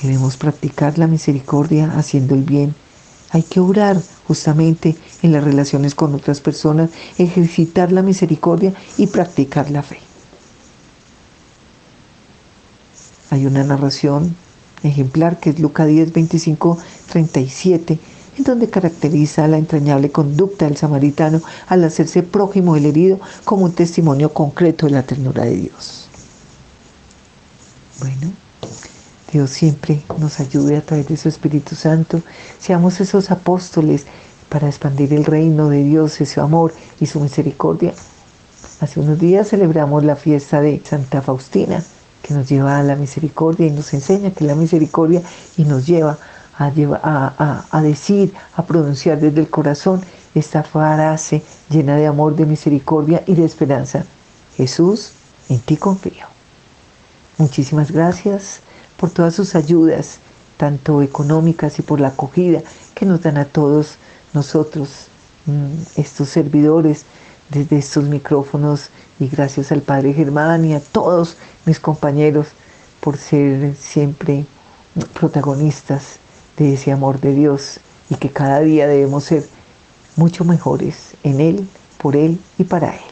[0.00, 2.74] Debemos practicar la misericordia haciendo el bien
[3.30, 9.70] hay que orar justamente en las relaciones con otras personas, ejercitar la misericordia y practicar
[9.70, 9.98] la fe.
[13.30, 14.36] Hay una narración
[14.82, 16.78] ejemplar que es Lucas 10, 25,
[17.10, 17.98] 37,
[18.38, 23.72] en donde caracteriza la entrañable conducta del samaritano al hacerse prójimo del herido como un
[23.72, 26.08] testimonio concreto de la ternura de Dios.
[27.98, 28.32] Bueno,
[29.32, 32.22] Dios siempre nos ayude a través de su Espíritu Santo.
[32.58, 34.06] Seamos esos apóstoles
[34.48, 37.94] para expandir el reino de Dios, ese amor y su misericordia.
[38.80, 41.82] Hace unos días celebramos la fiesta de Santa Faustina,
[42.26, 45.22] que nos lleva a la misericordia y nos enseña que la misericordia
[45.56, 46.18] y nos lleva
[46.58, 50.00] a, a, decir, a pronunciar desde el corazón
[50.34, 54.04] esta frase llena de amor, de misericordia y de esperanza.
[54.56, 55.12] Jesús,
[55.48, 56.26] en ti confío.
[57.38, 58.60] Muchísimas gracias
[58.96, 60.18] por todas sus ayudas,
[60.56, 62.62] tanto económicas y por la acogida
[62.94, 63.98] que nos dan a todos
[64.32, 65.08] nosotros,
[65.44, 67.04] mm, estos servidores,
[67.50, 68.88] desde estos micrófonos
[69.20, 71.36] y gracias al Padre Germán y a todos
[71.66, 72.48] mis compañeros
[73.00, 74.46] por ser siempre
[75.18, 76.18] protagonistas
[76.56, 79.46] de ese amor de Dios y que cada día debemos ser
[80.16, 83.02] mucho mejores en Él, por Él y para Él.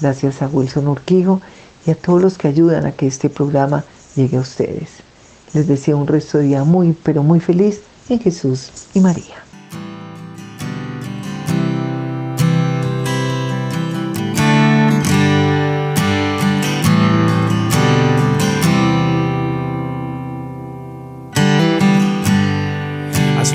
[0.00, 1.40] Gracias a Wilson Urquijo
[1.86, 3.84] y a todos los que ayudan a que este programa
[4.14, 4.90] llegue a ustedes.
[5.54, 9.41] Les deseo un resto de día muy, pero muy feliz en Jesús y María.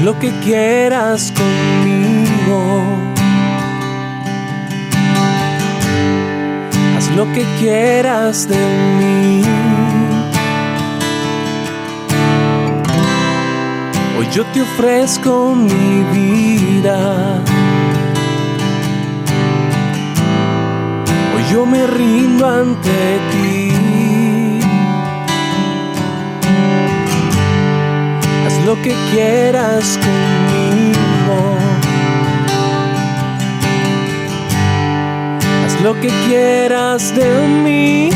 [0.07, 2.61] Lo que quieras conmigo.
[6.95, 8.63] Haz lo que quieras de
[8.99, 9.43] mí.
[14.17, 17.43] Hoy yo te ofrezco mi vida.
[21.35, 22.97] Hoy yo me rindo ante
[23.31, 23.56] ti.
[28.67, 31.57] Lo que quieras conmigo.
[35.63, 37.29] Haz lo que quieras de
[37.63, 38.09] mí.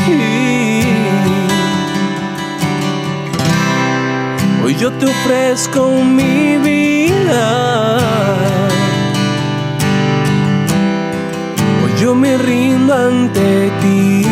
[4.62, 5.88] Hoy yo te ofrezco
[6.18, 7.98] mi vida.
[11.82, 14.31] Hoy yo me rindo ante ti.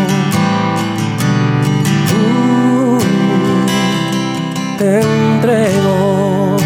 [4.81, 6.57] Te entrego.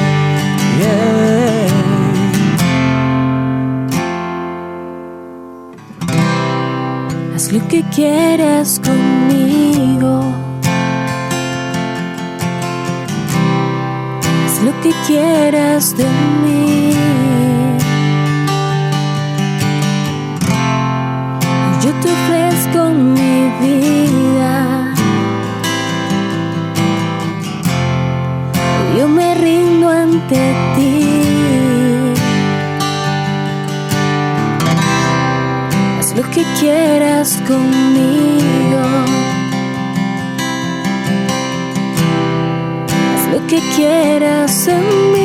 [7.36, 10.24] Haz lo que quieras conmigo.
[14.46, 16.08] Haz lo que quieras de
[16.42, 16.94] mí.
[21.84, 24.05] Yo te ofrezco mi vida.
[36.00, 38.82] Haz lo que quieras conmigo.
[43.16, 45.25] Haz lo que quieras en mí.